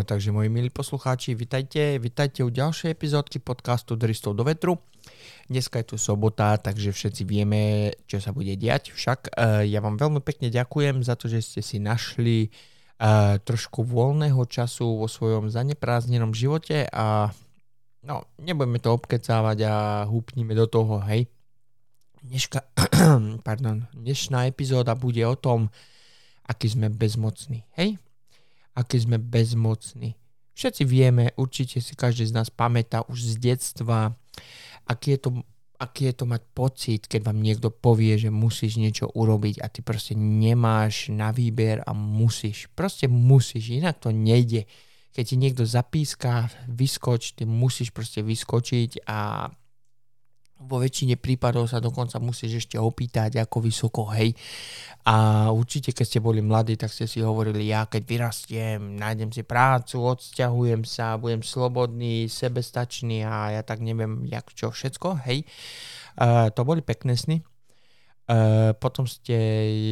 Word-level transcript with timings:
Takže 0.00 0.32
moji 0.32 0.48
milí 0.48 0.70
poslucháči, 0.72 1.36
vitajte, 1.36 2.00
vitajte 2.00 2.40
u 2.40 2.48
ďalšej 2.48 2.96
epizódky 2.96 3.36
podcastu 3.36 4.00
Dristov 4.00 4.32
do 4.32 4.48
vetru. 4.48 4.80
Dneska 5.52 5.84
je 5.84 5.92
tu 5.92 5.96
sobota, 6.00 6.56
takže 6.56 6.88
všetci 6.88 7.22
vieme, 7.28 7.92
čo 8.08 8.16
sa 8.16 8.32
bude 8.32 8.56
diať. 8.56 8.96
Však 8.96 9.20
uh, 9.28 9.60
ja 9.68 9.84
vám 9.84 10.00
veľmi 10.00 10.24
pekne 10.24 10.48
ďakujem 10.48 11.04
za 11.04 11.20
to, 11.20 11.28
že 11.28 11.44
ste 11.44 11.60
si 11.60 11.76
našli 11.76 12.48
uh, 12.48 13.36
trošku 13.44 13.84
voľného 13.84 14.40
času 14.48 15.04
vo 15.04 15.04
svojom 15.04 15.52
zaneprázdnenom 15.52 16.32
živote 16.32 16.88
a 16.88 17.28
no, 18.00 18.24
nebudeme 18.40 18.80
to 18.80 18.96
obkecávať 18.96 19.58
a 19.68 19.74
húpnime 20.08 20.56
do 20.56 20.64
toho, 20.64 21.04
hej. 21.12 21.28
Dneška, 22.24 22.64
pardon, 23.48 23.84
dnešná 23.92 24.48
epizóda 24.48 24.96
bude 24.96 25.20
o 25.28 25.36
tom, 25.36 25.68
aký 26.48 26.72
sme 26.72 26.88
bezmocní, 26.88 27.68
hej? 27.76 28.00
Aký 28.74 28.96
sme 29.02 29.18
bezmocní. 29.18 30.14
Všetci 30.54 30.82
vieme, 30.84 31.32
určite 31.40 31.80
si 31.80 31.96
každý 31.96 32.28
z 32.28 32.36
nás 32.36 32.48
pamätá 32.52 33.00
už 33.08 33.16
z 33.16 33.34
detstva, 33.40 34.12
aký 34.84 35.16
je 35.16 35.20
to, 35.24 35.30
aký 35.80 36.12
je 36.12 36.14
to 36.20 36.24
mať 36.28 36.42
pocit, 36.52 37.00
keď 37.08 37.32
vám 37.32 37.40
niekto 37.40 37.72
povie, 37.72 38.20
že 38.20 38.28
musíš 38.28 38.76
niečo 38.76 39.08
urobiť 39.08 39.64
a 39.64 39.66
ty 39.72 39.80
proste 39.80 40.12
nemáš 40.18 41.08
na 41.08 41.32
výber 41.32 41.80
a 41.88 41.96
musíš. 41.96 42.68
Proste 42.76 43.08
musíš, 43.08 43.80
inak 43.80 43.96
to 44.04 44.12
nejde. 44.12 44.68
Keď 45.10 45.24
ti 45.24 45.36
niekto 45.40 45.64
zapíska, 45.64 46.52
vyskoč, 46.68 47.40
ty 47.40 47.48
musíš 47.48 47.90
proste 47.90 48.20
vyskočiť 48.20 49.08
a 49.08 49.48
vo 50.60 50.76
väčšine 50.76 51.16
prípadov 51.16 51.72
sa 51.72 51.80
dokonca 51.80 52.20
musíš 52.20 52.66
ešte 52.66 52.76
opýtať, 52.76 53.40
ako 53.40 53.64
vysoko, 53.64 54.04
hej. 54.12 54.36
A 55.08 55.48
určite, 55.48 55.96
keď 55.96 56.04
ste 56.04 56.20
boli 56.20 56.44
mladí, 56.44 56.76
tak 56.76 56.92
ste 56.92 57.08
si 57.08 57.24
hovorili, 57.24 57.72
ja 57.72 57.88
keď 57.88 58.02
vyrastiem, 58.04 59.00
nájdem 59.00 59.32
si 59.32 59.40
prácu, 59.40 60.04
odsťahujem 60.04 60.84
sa, 60.84 61.16
budem 61.16 61.40
slobodný, 61.40 62.28
sebestačný 62.28 63.24
a 63.24 63.56
ja 63.56 63.62
tak 63.64 63.80
neviem, 63.80 64.28
jak 64.28 64.52
čo 64.52 64.68
všetko, 64.68 65.24
hej. 65.24 65.48
Uh, 66.20 66.52
to 66.52 66.68
boli 66.68 66.84
pekné 66.84 67.16
sny. 67.16 67.40
Uh, 68.28 68.76
potom 68.76 69.08
ste, 69.08 69.36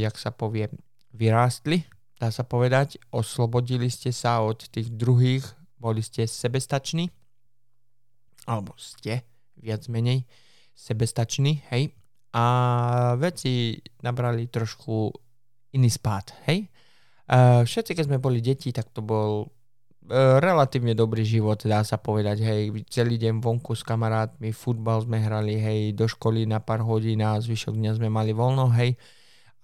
jak 0.04 0.20
sa 0.20 0.28
povie, 0.28 0.68
vyrástli, 1.16 1.88
dá 2.20 2.28
sa 2.28 2.44
povedať, 2.44 3.00
oslobodili 3.08 3.88
ste 3.88 4.12
sa 4.12 4.44
od 4.44 4.68
tých 4.68 4.92
druhých, 4.92 5.48
boli 5.80 6.04
ste 6.04 6.28
sebestační, 6.28 7.08
alebo 8.44 8.76
ste, 8.76 9.24
viac 9.56 9.88
menej 9.88 10.28
sebestačný, 10.78 11.66
hej, 11.74 11.90
a 12.30 12.44
veci 13.18 13.74
nabrali 14.06 14.46
trošku 14.46 15.10
iný 15.74 15.90
spád, 15.90 16.46
hej. 16.46 16.70
Uh, 17.28 17.66
všetci, 17.66 17.98
keď 17.98 18.04
sme 18.06 18.22
boli 18.22 18.38
deti, 18.38 18.70
tak 18.70 18.88
to 18.94 19.02
bol 19.02 19.44
uh, 19.44 20.38
relatívne 20.38 20.94
dobrý 20.94 21.26
život, 21.26 21.58
dá 21.66 21.82
sa 21.82 21.98
povedať, 21.98 22.46
hej, 22.46 22.70
celý 22.86 23.18
deň 23.18 23.42
vonku 23.42 23.74
s 23.74 23.82
kamarátmi, 23.82 24.54
futbal 24.54 25.02
sme 25.02 25.18
hrali, 25.18 25.58
hej, 25.58 25.80
do 25.98 26.06
školy 26.06 26.46
na 26.46 26.62
pár 26.62 26.86
hodín 26.86 27.20
a 27.26 27.36
zvyšok 27.36 27.74
dňa 27.74 27.92
sme 27.98 28.08
mali 28.08 28.30
voľno, 28.30 28.70
hej, 28.78 28.94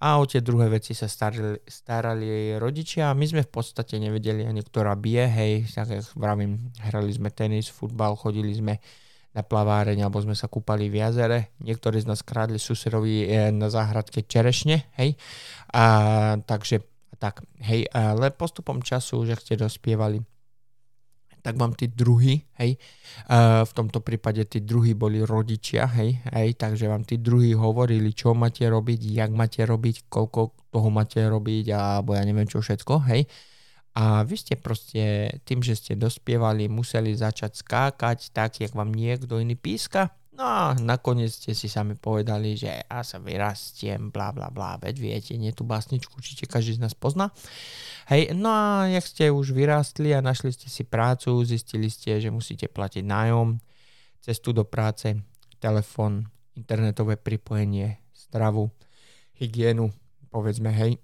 a 0.03 0.19
o 0.19 0.27
tie 0.27 0.43
druhé 0.43 0.67
veci 0.67 0.91
sa 0.91 1.07
starali, 1.07 1.63
starali 1.63 2.59
rodičia 2.59 3.09
a 3.09 3.17
my 3.17 3.25
sme 3.25 3.41
v 3.47 3.49
podstate 3.49 3.95
nevedeli 3.97 4.43
ani 4.43 4.59
ktorá 4.61 4.93
bije, 4.99 5.25
hej, 5.25 5.53
tak 5.71 5.89
jak 5.89 6.05
vravím, 6.19 6.69
hrali 6.83 7.09
sme 7.15 7.31
tenis, 7.31 7.71
futbal, 7.71 8.19
chodili 8.19 8.51
sme 8.51 8.77
na 9.35 9.43
plaváreň 9.43 10.07
alebo 10.07 10.23
sme 10.23 10.33
sa 10.33 10.47
kúpali 10.47 10.87
v 10.87 11.03
jazere. 11.03 11.51
Niektorí 11.59 11.99
z 11.99 12.07
nás 12.07 12.23
krádli 12.23 12.55
suserovi 12.55 13.27
eh, 13.27 13.51
na 13.51 13.67
záhradke 13.67 14.23
čerešne, 14.23 14.87
hej. 14.95 15.19
A, 15.75 15.83
takže 16.39 16.87
tak, 17.19 17.43
hej, 17.63 17.87
ale 17.91 18.31
postupom 18.31 18.79
času, 18.79 19.23
že 19.27 19.35
ste 19.39 19.55
dospievali, 19.59 20.23
tak 21.45 21.61
vám 21.61 21.77
tí 21.77 21.93
druhí, 21.93 22.41
hej, 22.57 22.73
v 23.61 23.71
tomto 23.77 24.01
prípade 24.01 24.41
tí 24.49 24.65
druhí 24.65 24.97
boli 24.97 25.21
rodičia, 25.21 25.85
hej, 25.93 26.17
hej, 26.33 26.57
takže 26.57 26.89
vám 26.89 27.05
tí 27.05 27.21
druhí 27.21 27.53
hovorili, 27.53 28.17
čo 28.17 28.33
máte 28.33 28.65
robiť, 28.65 28.99
jak 29.13 29.29
máte 29.29 29.61
robiť, 29.61 30.09
koľko 30.09 30.73
toho 30.73 30.89
máte 30.89 31.21
robiť, 31.21 31.69
alebo 31.69 32.17
ja 32.17 32.25
neviem 32.25 32.49
čo 32.49 32.65
všetko, 32.65 33.05
hej. 33.13 33.29
A 33.95 34.27
vy 34.27 34.35
ste 34.35 34.59
proste 34.59 35.31
tým, 35.47 35.63
že 35.63 35.79
ste 35.79 35.93
dospievali, 35.95 36.67
museli 36.67 37.15
začať 37.15 37.63
skákať 37.63 38.35
tak, 38.35 38.59
jak 38.59 38.75
vám 38.75 38.91
niekto 38.91 39.39
iný 39.39 39.55
píska. 39.55 40.11
No 40.35 40.43
a 40.43 40.75
nakoniec 40.75 41.31
ste 41.31 41.55
si 41.55 41.71
sami 41.71 41.95
povedali, 41.95 42.59
že 42.59 42.67
ja 42.67 42.99
sa 43.07 43.23
vyrastiem, 43.23 44.11
bla 44.11 44.35
bla 44.35 44.51
bla, 44.51 44.75
veď 44.75 44.95
viete, 44.99 45.33
nie 45.39 45.55
tú 45.55 45.63
básničku 45.63 46.11
určite 46.11 46.43
každý 46.43 46.75
z 46.75 46.83
nás 46.83 46.91
pozná. 46.91 47.31
Hej, 48.11 48.35
no 48.35 48.51
a 48.51 48.91
jak 48.91 49.07
ste 49.07 49.31
už 49.31 49.55
vyrástli 49.55 50.11
a 50.11 50.19
našli 50.19 50.51
ste 50.51 50.67
si 50.67 50.83
prácu, 50.83 51.39
zistili 51.47 51.87
ste, 51.87 52.19
že 52.19 52.35
musíte 52.35 52.67
platiť 52.67 53.07
nájom, 53.07 53.63
cestu 54.19 54.51
do 54.51 54.67
práce, 54.67 55.15
telefón, 55.63 56.27
internetové 56.59 57.15
pripojenie, 57.15 58.03
stravu, 58.11 58.75
hygienu, 59.39 59.87
povedzme, 60.35 60.67
hej, 60.67 60.99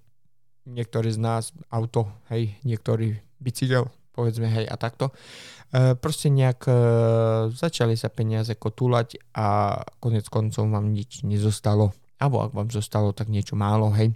niektorí 0.65 1.09
z 1.09 1.19
nás 1.19 1.43
auto, 1.69 2.09
hej, 2.29 2.55
niektorí 2.61 3.17
bicykel, 3.41 3.89
povedzme, 4.13 4.47
hej, 4.47 4.65
a 4.69 4.75
takto. 4.77 5.09
E, 5.73 5.95
proste 5.97 6.29
nejak 6.29 6.61
e, 6.67 6.73
začali 7.55 7.97
sa 7.97 8.11
peniaze 8.11 8.53
kotúľať 8.53 9.33
a 9.33 9.79
konec 9.97 10.27
koncov 10.27 10.67
vám 10.67 10.91
nič 10.93 11.25
nezostalo. 11.25 11.95
Alebo 12.21 12.45
ak 12.45 12.51
vám 12.53 12.69
zostalo, 12.69 13.15
tak 13.15 13.33
niečo 13.33 13.57
málo, 13.57 13.89
hej. 13.97 14.13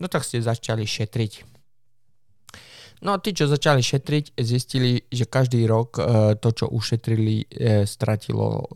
No 0.00 0.08
tak 0.08 0.24
ste 0.24 0.40
začali 0.40 0.88
šetriť. 0.88 1.56
No 3.04 3.12
a 3.12 3.20
tí, 3.20 3.36
čo 3.36 3.44
začali 3.44 3.84
šetriť, 3.84 4.40
zistili, 4.40 5.04
že 5.12 5.28
každý 5.28 5.68
rok 5.68 6.00
e, 6.00 6.02
to, 6.40 6.48
čo 6.56 6.66
ušetrili, 6.72 7.44
e, 7.44 7.84
stratilo 7.84 8.64
e, 8.64 8.66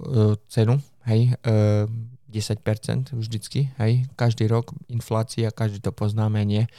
cenu, 0.53 0.77
hej, 1.09 1.33
e, 1.33 1.89
10% 2.31 3.13
vždycky, 3.13 3.75
hej, 3.83 4.07
každý 4.15 4.47
rok 4.47 4.71
inflácia, 4.87 5.51
každý 5.51 5.83
to 5.83 5.91
poznáme, 5.91 6.41
nie. 6.47 6.71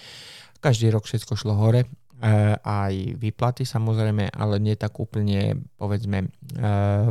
Každý 0.63 0.89
rok 0.89 1.03
všetko 1.03 1.35
šlo 1.35 1.53
hore, 1.59 1.83
e, 1.83 1.87
aj 2.57 3.19
výplaty 3.19 3.67
samozrejme, 3.67 4.31
ale 4.31 4.55
nie 4.63 4.79
tak 4.79 4.95
úplne, 4.97 5.59
povedzme, 5.75 6.25
e, 6.25 6.27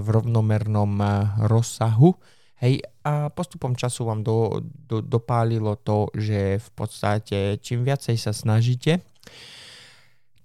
v 0.01 0.07
rovnomernom 0.09 0.93
e, 0.99 1.07
rozsahu, 1.45 2.17
hej, 2.65 2.81
a 3.05 3.33
postupom 3.33 3.73
času 3.77 4.05
vám 4.05 4.21
do, 4.25 4.61
do, 4.65 5.01
dopálilo 5.01 5.77
to, 5.81 6.13
že 6.13 6.61
v 6.61 6.69
podstate 6.77 7.61
čím 7.61 7.85
viacej 7.85 8.17
sa 8.21 8.33
snažíte, 8.33 9.01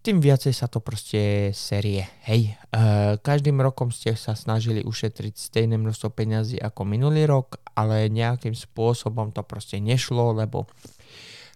tým 0.05 0.21
viacej 0.21 0.53
sa 0.53 0.69
to 0.69 0.77
proste 0.85 1.49
série. 1.57 2.05
Hej, 2.29 2.53
uh, 2.69 3.17
každým 3.17 3.57
rokom 3.57 3.89
ste 3.89 4.13
sa 4.13 4.37
snažili 4.37 4.85
ušetriť 4.85 5.33
stejné 5.33 5.81
množstvo 5.81 6.13
peňazí 6.13 6.61
ako 6.61 6.85
minulý 6.85 7.25
rok, 7.25 7.57
ale 7.73 8.05
nejakým 8.13 8.53
spôsobom 8.53 9.33
to 9.33 9.41
proste 9.41 9.81
nešlo, 9.81 10.37
lebo 10.37 10.69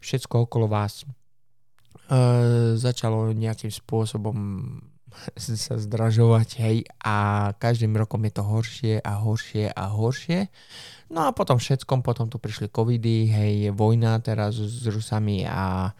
všetko 0.01 0.49
okolo 0.49 0.65
vás 0.65 1.05
uh, 1.05 2.73
začalo 2.73 3.29
nejakým 3.37 3.69
spôsobom 3.69 4.37
sa 5.37 5.77
zdražovať, 5.77 6.49
hej, 6.57 6.77
a 7.05 7.49
každým 7.53 7.93
rokom 7.93 8.25
je 8.25 8.33
to 8.33 8.41
horšie 8.41 8.95
a 8.97 9.13
horšie 9.21 9.69
a 9.69 9.93
horšie. 9.93 10.49
No 11.13 11.29
a 11.29 11.37
potom 11.37 11.61
všetkom, 11.61 12.01
potom 12.01 12.33
tu 12.33 12.41
prišli 12.41 12.73
covidy, 12.73 13.29
hej, 13.29 13.53
vojna 13.77 14.17
teraz 14.25 14.57
s 14.57 14.89
Rusami 14.89 15.45
a 15.45 15.93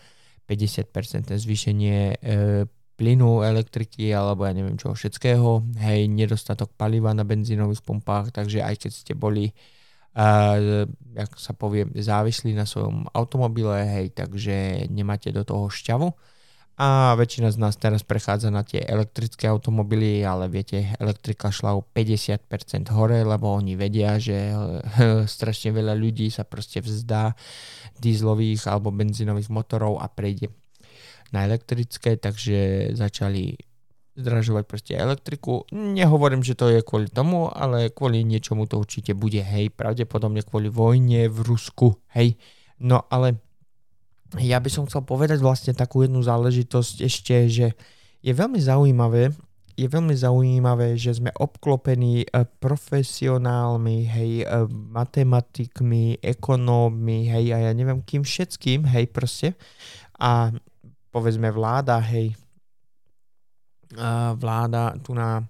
50% 0.50 1.30
zvýšenie 1.30 2.00
e, 2.18 2.66
plynu, 2.98 3.46
elektriky 3.46 4.10
alebo 4.12 4.50
ja 4.50 4.52
neviem 4.52 4.76
čoho 4.76 4.98
všetkého, 4.98 5.64
hej, 5.80 6.10
nedostatok 6.10 6.74
paliva 6.74 7.14
na 7.14 7.24
benzínových 7.24 7.86
pumpách, 7.86 8.34
takže 8.34 8.66
aj 8.66 8.76
keď 8.76 8.92
ste 8.92 9.14
boli 9.16 9.56
uh, 10.20 10.84
jak 11.16 11.32
sa 11.40 11.56
povie, 11.56 11.88
závislí 11.96 12.52
na 12.52 12.68
svojom 12.68 13.08
automobile, 13.16 13.88
hej, 13.88 14.12
takže 14.12 14.88
nemáte 14.92 15.31
do 15.31 15.48
toho 15.48 15.72
šťavu. 15.72 16.12
A 16.80 17.12
väčšina 17.20 17.52
z 17.52 17.60
nás 17.60 17.76
teraz 17.76 18.08
prechádza 18.08 18.48
na 18.48 18.64
tie 18.64 18.80
elektrické 18.80 19.52
automobily, 19.52 20.24
ale 20.24 20.48
viete, 20.48 20.96
elektrika 20.96 21.52
šla 21.52 21.76
o 21.76 21.84
50% 21.84 22.88
hore, 22.96 23.20
lebo 23.28 23.52
oni 23.52 23.76
vedia, 23.76 24.16
že 24.16 24.56
strašne 25.36 25.76
veľa 25.76 25.92
ľudí 26.00 26.31
sa 26.31 26.48
proste 26.48 26.80
vzdá 26.80 27.36
dízlových 28.00 28.72
alebo 28.72 28.96
benzínových 28.96 29.52
motorov 29.52 30.00
a 30.00 30.08
prejde 30.08 30.56
na 31.36 31.44
elektrické, 31.44 32.16
takže 32.16 32.96
začali 32.96 33.60
zdražovať 34.16 34.64
proste 34.64 34.94
elektriku. 34.96 35.68
Nehovorím, 35.75 36.48
že 36.48 36.56
to 36.56 36.72
je 36.72 36.80
kvôli 36.80 37.12
tomu, 37.12 37.52
ale 37.52 37.92
kvôli 37.92 38.24
niečomu 38.24 38.72
to 38.72 38.80
určite 38.80 39.12
bude, 39.20 39.44
hej, 39.44 39.68
pravdepodobne 39.75 40.48
kvôli 40.48 40.72
vojne 40.72 41.28
v 41.28 41.40
Rusku, 41.44 42.00
hej. 42.16 42.40
No 42.80 43.04
ale 43.12 43.49
ja 44.38 44.62
by 44.62 44.70
som 44.70 44.86
chcel 44.86 45.02
povedať 45.02 45.42
vlastne 45.42 45.74
takú 45.74 46.06
jednu 46.06 46.22
záležitosť 46.22 46.96
ešte, 47.02 47.36
že 47.50 47.68
je 48.22 48.34
veľmi 48.36 48.62
zaujímavé, 48.62 49.34
je 49.80 49.88
veľmi 49.88 50.12
zaujímavé, 50.12 51.00
že 51.00 51.18
sme 51.18 51.31
obklopení 51.34 52.28
eh, 52.28 52.46
profesionálmi, 52.60 53.98
hej, 54.06 54.31
eh, 54.44 54.68
matematikmi, 54.70 56.22
ekonómmi, 56.22 57.31
hej, 57.31 57.46
a 57.56 57.58
ja 57.70 57.72
neviem 57.74 58.04
kým 58.06 58.22
všetkým, 58.22 58.86
hej, 58.86 59.10
proste. 59.10 59.56
A 60.20 60.54
povedzme 61.10 61.50
vláda, 61.50 61.98
hej, 62.04 62.36
vláda 64.38 64.94
tu 65.02 65.18
na 65.18 65.42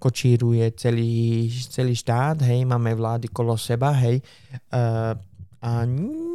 kočíruje 0.00 0.64
celý, 0.74 1.46
celý 1.68 1.92
štát, 1.92 2.40
hej, 2.42 2.64
máme 2.64 2.96
vlády 2.96 3.28
kolo 3.28 3.54
seba, 3.60 3.92
hej, 3.92 4.24
uh, 4.72 5.12
a 5.60 5.84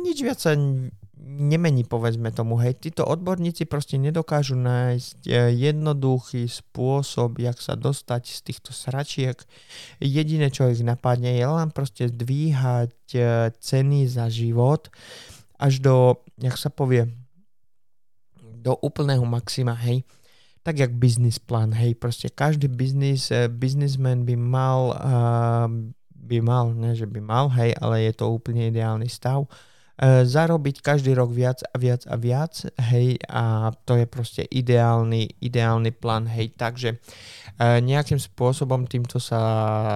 nič 0.05 0.21
viac 0.21 0.37
sa 0.37 0.53
nemení, 1.35 1.83
povedzme 1.83 2.31
tomu, 2.31 2.55
hej, 2.63 2.79
títo 2.79 3.03
odborníci 3.03 3.67
proste 3.67 3.99
nedokážu 3.99 4.55
nájsť 4.55 5.19
e, 5.27 5.31
jednoduchý 5.53 6.47
spôsob, 6.47 7.43
jak 7.43 7.59
sa 7.59 7.75
dostať 7.75 8.23
z 8.31 8.39
týchto 8.41 8.71
sračiek. 8.71 9.37
Jediné, 9.99 10.49
čo 10.49 10.71
ich 10.71 10.81
napadne, 10.81 11.35
je 11.35 11.45
len 11.45 11.69
proste 11.75 12.07
zdvíhať 12.07 12.95
e, 13.13 13.19
ceny 13.51 14.07
za 14.07 14.31
život 14.31 14.87
až 15.59 15.79
do, 15.83 15.95
jak 16.39 16.55
sa 16.55 16.71
povie, 16.71 17.07
do 18.39 18.75
úplného 18.81 19.23
maxima, 19.23 19.75
hej. 19.77 20.03
Tak 20.65 20.81
jak 20.81 20.97
business 20.97 21.37
plán, 21.37 21.69
hej, 21.77 21.93
proste 21.93 22.33
každý 22.33 22.65
biznis, 22.65 23.29
uh, 23.29 23.45
businessman 23.45 24.25
by 24.25 24.33
mal, 24.33 24.97
uh, 24.97 25.69
by 26.09 26.41
mal, 26.41 26.73
ne, 26.73 26.97
že 26.97 27.05
by 27.05 27.21
mal, 27.21 27.53
hej, 27.53 27.77
ale 27.77 28.09
je 28.09 28.13
to 28.17 28.33
úplne 28.33 28.73
ideálny 28.73 29.05
stav, 29.05 29.45
uh, 29.45 29.53
zarobiť 30.03 30.83
každý 30.83 31.15
rok 31.15 31.31
viac 31.31 31.63
a 31.71 31.75
viac 31.79 32.03
a 32.03 32.15
viac, 32.19 32.67
hej, 32.91 33.15
a 33.31 33.71
to 33.87 33.95
je 33.95 34.05
proste 34.07 34.43
ideálny, 34.43 35.39
ideálny 35.39 35.95
plán, 35.95 36.27
hej, 36.27 36.51
takže 36.59 36.99
uh, 36.99 37.79
nejakým 37.79 38.19
spôsobom 38.19 38.91
týmto 38.91 39.23
sa 39.23 39.39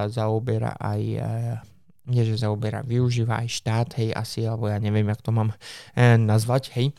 zaoberá 0.08 0.80
aj 0.80 1.02
uh, 1.20 1.60
nie 2.10 2.26
že 2.26 2.42
zaoberá, 2.42 2.82
využíva 2.82 3.46
aj 3.46 3.50
štát, 3.54 3.90
hej, 4.02 4.10
asi, 4.18 4.44
alebo 4.44 4.66
ja 4.68 4.82
neviem, 4.82 5.06
jak 5.06 5.22
to 5.22 5.30
mám 5.30 5.54
e, 5.94 6.18
nazvať, 6.18 6.74
hej. 6.74 6.90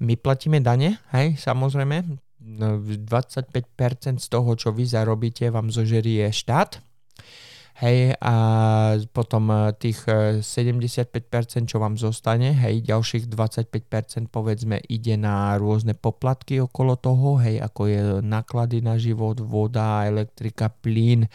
My 0.00 0.16
platíme 0.16 0.58
dane, 0.64 0.96
hej, 1.12 1.36
samozrejme, 1.36 2.16
25% 2.40 3.04
no, 3.04 4.22
z 4.22 4.26
toho, 4.32 4.50
čo 4.56 4.72
vy 4.72 4.88
zarobíte, 4.88 5.50
vám 5.52 5.68
zožerie 5.68 6.32
štát. 6.32 6.80
Hej, 7.76 8.16
a 8.24 8.34
potom 9.12 9.52
e, 9.52 9.68
tých 9.76 10.08
75%, 10.08 11.12
e, 11.60 11.68
čo 11.68 11.76
vám 11.76 12.00
zostane, 12.00 12.56
hej, 12.56 12.80
ďalších 12.80 13.28
25% 13.28 14.32
povedzme 14.32 14.80
ide 14.88 15.20
na 15.20 15.52
rôzne 15.60 15.92
poplatky 15.92 16.56
okolo 16.56 16.96
toho, 16.96 17.36
hej, 17.36 17.60
ako 17.60 17.80
je 17.84 18.00
náklady 18.24 18.80
na 18.80 18.96
život, 18.96 19.36
voda, 19.44 20.08
elektrika, 20.08 20.72
plyn, 20.72 21.28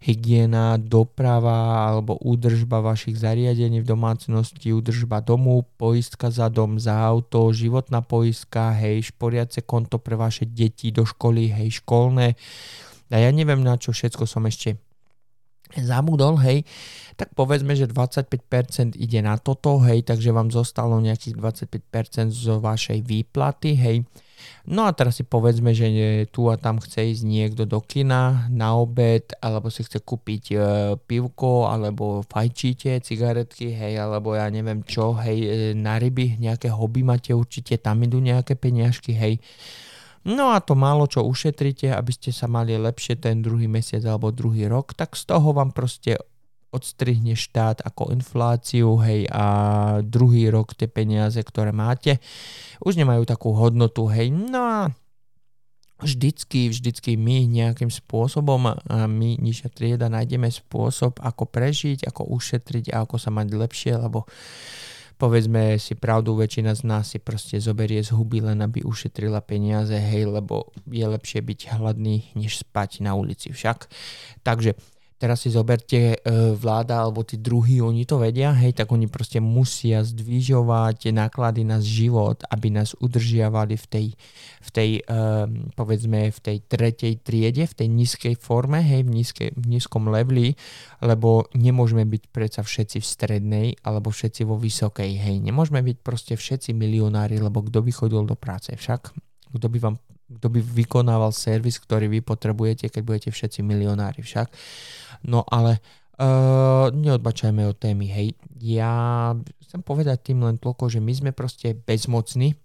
hygiena, 0.00 0.80
doprava 0.80 1.92
alebo 1.92 2.16
údržba 2.24 2.80
vašich 2.80 3.20
zariadení 3.20 3.84
v 3.84 3.90
domácnosti, 3.92 4.72
údržba 4.72 5.20
domu, 5.20 5.68
poistka 5.76 6.32
za 6.32 6.48
dom, 6.48 6.80
za 6.80 7.04
auto, 7.04 7.52
životná 7.52 8.00
poistka, 8.00 8.72
hej, 8.80 9.12
šporiace 9.12 9.60
konto 9.60 10.00
pre 10.00 10.16
vaše 10.16 10.48
deti 10.48 10.88
do 10.88 11.04
školy, 11.04 11.52
hej, 11.52 11.84
školné. 11.84 12.32
A 13.12 13.20
ja 13.20 13.28
neviem, 13.28 13.60
na 13.60 13.76
čo 13.76 13.92
všetko 13.92 14.24
som 14.24 14.48
ešte 14.48 14.80
zabudol, 15.80 16.36
hej, 16.42 16.68
tak 17.16 17.32
povedzme, 17.36 17.76
že 17.76 17.88
25% 17.88 18.96
ide 18.96 19.20
na 19.20 19.36
toto, 19.36 19.80
hej, 19.84 20.04
takže 20.04 20.32
vám 20.32 20.48
zostalo 20.48 20.98
nejakých 20.98 21.36
25% 21.38 22.32
zo 22.32 22.58
vašej 22.60 23.04
výplaty, 23.04 23.76
hej. 23.76 23.98
No 24.66 24.86
a 24.86 24.94
teraz 24.94 25.18
si 25.18 25.24
povedzme, 25.26 25.74
že 25.74 26.26
tu 26.30 26.50
a 26.50 26.58
tam 26.58 26.82
chce 26.82 27.14
ísť 27.14 27.22
niekto 27.26 27.62
do 27.62 27.78
kina 27.82 28.46
na 28.50 28.74
obed, 28.74 29.30
alebo 29.38 29.70
si 29.70 29.86
chce 29.86 30.02
kúpiť 30.02 30.44
e, 30.50 30.56
pivko, 30.98 31.70
alebo 31.70 32.26
fajčíte 32.26 32.98
cigaretky, 33.02 33.70
hej, 33.70 34.02
alebo 34.02 34.34
ja 34.34 34.46
neviem 34.50 34.82
čo, 34.82 35.14
hej, 35.18 35.38
e, 35.38 35.48
na 35.78 35.98
ryby, 35.98 36.42
nejaké 36.42 36.70
hobby 36.70 37.06
máte 37.06 37.34
určite, 37.34 37.78
tam 37.78 38.02
idú 38.02 38.18
nejaké 38.18 38.58
peniažky, 38.58 39.14
hej. 39.14 39.38
No 40.22 40.54
a 40.54 40.62
to 40.62 40.78
málo, 40.78 41.10
čo 41.10 41.26
ušetríte, 41.26 41.90
aby 41.90 42.12
ste 42.14 42.30
sa 42.30 42.46
mali 42.46 42.78
lepšie 42.78 43.18
ten 43.18 43.42
druhý 43.42 43.66
mesiac 43.66 44.06
alebo 44.06 44.30
druhý 44.30 44.70
rok, 44.70 44.94
tak 44.94 45.18
z 45.18 45.26
toho 45.26 45.50
vám 45.50 45.74
proste 45.74 46.14
odstrihne 46.72 47.36
štát 47.36 47.84
ako 47.84 48.16
infláciu, 48.16 48.96
hej, 49.04 49.28
a 49.28 49.44
druhý 50.00 50.48
rok 50.48 50.72
tie 50.72 50.88
peniaze, 50.88 51.36
ktoré 51.36 51.68
máte, 51.68 52.16
už 52.80 52.96
nemajú 52.96 53.28
takú 53.28 53.52
hodnotu, 53.52 54.08
hej, 54.08 54.32
no 54.32 54.62
a 54.62 54.80
vždycky, 56.00 56.72
vždycky 56.72 57.20
my 57.20 57.44
nejakým 57.46 57.92
spôsobom, 57.92 58.72
my 58.88 59.30
nižšia 59.38 59.68
trieda, 59.68 60.08
nájdeme 60.08 60.48
spôsob, 60.48 61.20
ako 61.20 61.44
prežiť, 61.46 62.08
ako 62.08 62.32
ušetriť 62.32 62.90
a 62.90 63.04
ako 63.04 63.20
sa 63.20 63.30
mať 63.30 63.48
lepšie, 63.52 63.92
lebo 64.00 64.24
povedzme 65.22 65.78
si 65.78 65.94
pravdu, 65.94 66.34
väčšina 66.34 66.74
z 66.74 66.82
nás 66.82 67.14
si 67.14 67.22
proste 67.22 67.62
zoberie 67.62 68.02
z 68.02 68.10
huby 68.10 68.42
len 68.42 68.58
aby 68.58 68.82
ušetrila 68.82 69.38
peniaze, 69.38 69.94
hej, 69.94 70.26
lebo 70.26 70.74
je 70.90 71.06
lepšie 71.06 71.38
byť 71.46 71.78
hladný, 71.78 72.34
než 72.34 72.66
spať 72.66 73.06
na 73.06 73.14
ulici 73.14 73.54
však. 73.54 73.86
Takže 74.42 74.74
teraz 75.22 75.46
si 75.46 75.54
zoberte 75.54 76.18
e, 76.18 76.18
vláda 76.58 77.06
alebo 77.06 77.22
tí 77.22 77.38
druhí, 77.38 77.78
oni 77.78 78.02
to 78.02 78.18
vedia, 78.18 78.50
hej, 78.50 78.74
tak 78.74 78.90
oni 78.90 79.06
proste 79.06 79.38
musia 79.38 80.02
zdvížovať 80.02 81.14
náklady 81.14 81.62
na 81.62 81.78
život, 81.78 82.42
aby 82.50 82.74
nás 82.74 82.98
udržiavali 82.98 83.78
v 83.78 83.86
tej, 83.86 84.06
v 84.66 84.70
tej 84.74 84.90
um, 85.06 85.70
povedzme, 85.78 86.34
v 86.34 86.38
tej 86.42 86.58
tretej 86.66 87.22
triede, 87.22 87.70
v 87.70 87.74
tej 87.78 87.88
nízkej 87.94 88.34
forme, 88.34 88.82
hej, 88.82 89.06
v, 89.06 89.22
nízkej, 89.22 89.48
v 89.54 89.66
nízkom 89.78 90.10
leveli, 90.10 90.58
lebo 90.98 91.46
nemôžeme 91.54 92.02
byť 92.02 92.22
predsa 92.34 92.66
všetci 92.66 92.98
v 92.98 93.06
strednej 93.06 93.66
alebo 93.86 94.10
všetci 94.10 94.42
vo 94.42 94.58
vysokej, 94.58 95.22
hej, 95.22 95.38
nemôžeme 95.38 95.78
byť 95.86 95.96
proste 96.02 96.34
všetci 96.34 96.74
milionári, 96.74 97.38
lebo 97.38 97.62
kto 97.62 97.78
by 97.78 97.92
chodil 97.94 98.26
do 98.26 98.34
práce 98.34 98.74
však, 98.74 99.14
kto 99.54 99.66
by 99.70 99.78
vám 99.78 99.96
kto 100.38 100.48
by 100.48 100.60
vykonával 100.64 101.32
servis, 101.34 101.76
ktorý 101.76 102.08
vy 102.08 102.20
potrebujete, 102.24 102.88
keď 102.88 103.02
budete 103.04 103.30
všetci 103.32 103.60
milionári 103.60 104.24
však. 104.24 104.48
No 105.22 105.46
ale 105.46 105.78
uh, 106.18 106.90
neodbačajme 106.92 107.62
od 107.66 107.76
témy, 107.78 108.06
hej. 108.10 108.28
Ja 108.58 109.34
chcem 109.64 109.80
povedať 109.82 110.32
tým 110.32 110.44
len 110.44 110.56
toľko, 110.58 110.92
že 110.92 111.00
my 111.02 111.12
sme 111.14 111.30
proste 111.30 111.74
bezmocní. 111.74 112.58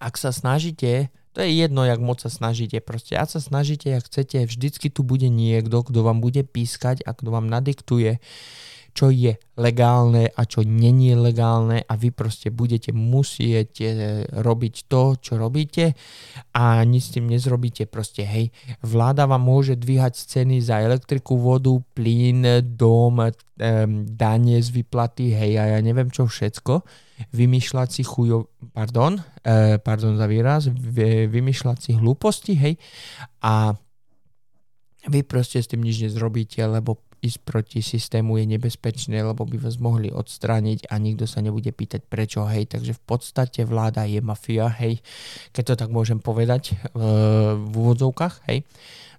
Ak 0.00 0.16
sa 0.16 0.32
snažíte, 0.32 1.12
to 1.30 1.44
je 1.44 1.50
jedno, 1.52 1.86
jak 1.86 2.00
moc 2.02 2.18
sa 2.18 2.32
snažíte, 2.32 2.82
proste 2.82 3.14
ak 3.14 3.30
sa 3.30 3.38
snažíte, 3.38 3.92
ak 3.94 4.08
chcete, 4.08 4.48
vždycky 4.48 4.90
tu 4.90 5.06
bude 5.06 5.30
niekto, 5.30 5.84
kto 5.86 6.02
vám 6.02 6.18
bude 6.18 6.42
pískať 6.42 7.06
a 7.06 7.14
kto 7.14 7.30
vám 7.30 7.46
nadiktuje 7.46 8.18
čo 9.00 9.08
je 9.08 9.32
legálne 9.56 10.28
a 10.28 10.44
čo 10.44 10.60
není 10.60 11.16
legálne 11.16 11.80
a 11.88 11.96
vy 11.96 12.12
proste 12.12 12.52
budete 12.52 12.92
musieť 12.92 13.72
e, 13.80 13.88
robiť 14.28 14.74
to, 14.92 15.16
čo 15.16 15.40
robíte 15.40 15.96
a 16.52 16.84
nič 16.84 17.08
s 17.08 17.12
tým 17.16 17.32
nezrobíte 17.32 17.88
proste, 17.88 18.28
hej. 18.28 18.52
Vláda 18.84 19.24
vám 19.24 19.40
môže 19.40 19.80
dvíhať 19.80 20.20
ceny 20.20 20.60
za 20.60 20.84
elektriku, 20.84 21.40
vodu, 21.40 21.72
plyn, 21.96 22.60
dom, 22.76 23.24
um, 23.24 23.30
dane 24.04 24.60
z 24.60 24.68
vyplaty, 24.68 25.32
hej, 25.32 25.56
a 25.56 25.64
ja 25.72 25.78
neviem 25.80 26.12
čo 26.12 26.28
všetko. 26.28 26.84
Vymýšľať 27.32 27.88
si 27.88 28.02
chujo, 28.04 28.52
pardon, 28.76 29.16
uh, 29.16 29.80
pardon 29.80 30.20
za 30.20 30.28
výraz, 30.28 30.68
vymýšľať 30.68 31.78
si 31.80 31.90
hlúposti, 31.96 32.52
hej, 32.52 32.74
a 33.40 33.72
vy 35.08 35.24
proste 35.24 35.56
s 35.56 35.72
tým 35.72 35.80
nič 35.80 36.04
nezrobíte, 36.04 36.60
lebo 36.68 37.00
ísť 37.20 37.38
proti 37.44 37.80
systému 37.84 38.40
je 38.40 38.56
nebezpečné, 38.56 39.20
lebo 39.20 39.44
by 39.44 39.60
vás 39.60 39.76
mohli 39.76 40.08
odstrániť 40.08 40.88
a 40.88 40.96
nikto 40.96 41.28
sa 41.28 41.44
nebude 41.44 41.68
pýtať 41.68 42.08
prečo, 42.08 42.44
hej, 42.48 42.68
takže 42.68 42.96
v 42.96 43.02
podstate 43.04 43.68
vláda 43.68 44.08
je 44.08 44.24
mafia, 44.24 44.72
hej, 44.80 45.04
keď 45.52 45.62
to 45.62 45.74
tak 45.84 45.90
môžem 45.92 46.18
povedať 46.18 46.80
v 46.96 47.72
úvodzovkách, 47.76 48.48
hej. 48.48 48.64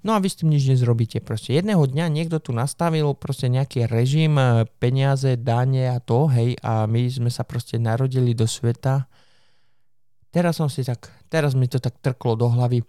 No 0.01 0.17
a 0.17 0.21
vy 0.21 0.33
s 0.33 0.41
tým 0.41 0.49
nič 0.49 0.65
nezrobíte. 0.65 1.21
Proste 1.21 1.53
jedného 1.53 1.85
dňa 1.85 2.09
niekto 2.09 2.41
tu 2.41 2.57
nastavil 2.57 3.13
proste 3.13 3.45
nejaký 3.53 3.85
režim, 3.85 4.33
e, 4.33 4.65
peniaze, 4.81 5.37
dane 5.37 5.93
a 5.93 6.01
to, 6.01 6.25
hej, 6.25 6.57
a 6.65 6.89
my 6.89 7.05
sme 7.05 7.29
sa 7.29 7.45
proste 7.45 7.77
narodili 7.77 8.33
do 8.33 8.49
sveta. 8.49 9.05
Teraz 10.33 10.57
som 10.57 10.73
si 10.73 10.81
tak, 10.81 11.13
teraz 11.29 11.53
mi 11.53 11.69
to 11.69 11.77
tak 11.77 12.01
trklo 12.01 12.33
do 12.33 12.49
hlavy 12.49 12.81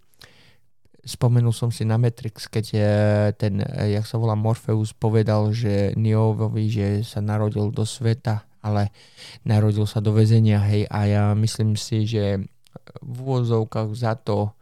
spomenul 1.03 1.51
som 1.51 1.75
si 1.75 1.83
na 1.83 1.99
Matrix, 1.99 2.47
keď 2.47 2.65
je 2.65 2.93
ten, 3.35 3.59
eh, 3.61 3.99
jak 3.99 4.07
sa 4.07 4.17
volá 4.19 4.39
Morpheus, 4.39 4.95
povedal, 4.95 5.51
že 5.51 5.93
Neovovi, 5.99 6.71
že 6.71 6.87
sa 7.03 7.19
narodil 7.19 7.75
do 7.75 7.83
sveta, 7.83 8.47
ale 8.63 8.95
narodil 9.43 9.85
sa 9.91 9.99
do 9.99 10.15
väzenia, 10.15 10.63
hej, 10.63 10.87
a 10.87 10.99
ja 11.11 11.25
myslím 11.35 11.75
si, 11.75 12.07
že 12.07 12.39
v 13.03 13.17
úvozovkách 13.27 13.91
za 13.95 14.15
to 14.15 14.55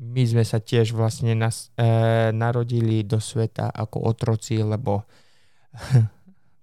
my 0.00 0.24
sme 0.24 0.40
sa 0.48 0.64
tiež 0.64 0.96
vlastne 0.96 1.36
nas, 1.36 1.68
e, 1.76 1.84
narodili 2.32 3.04
do 3.04 3.20
sveta 3.20 3.68
ako 3.68 4.08
otroci, 4.08 4.64
lebo 4.64 5.04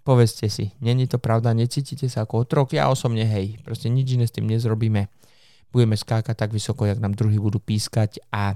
povedzte 0.08 0.50
si, 0.50 0.74
není 0.82 1.06
to 1.06 1.22
pravda, 1.22 1.54
necítite 1.54 2.10
sa 2.10 2.26
ako 2.26 2.50
otrok, 2.50 2.74
ja 2.74 2.90
osobne 2.90 3.30
hej, 3.30 3.62
proste 3.62 3.94
nič 3.94 4.18
iné 4.18 4.26
s 4.26 4.34
tým 4.34 4.50
nezrobíme 4.50 5.06
budeme 5.72 5.96
skákať 6.00 6.36
tak 6.36 6.52
vysoko, 6.56 6.88
jak 6.88 7.02
nám 7.02 7.14
druhý 7.14 7.38
budú 7.38 7.60
pískať 7.60 8.24
a 8.32 8.56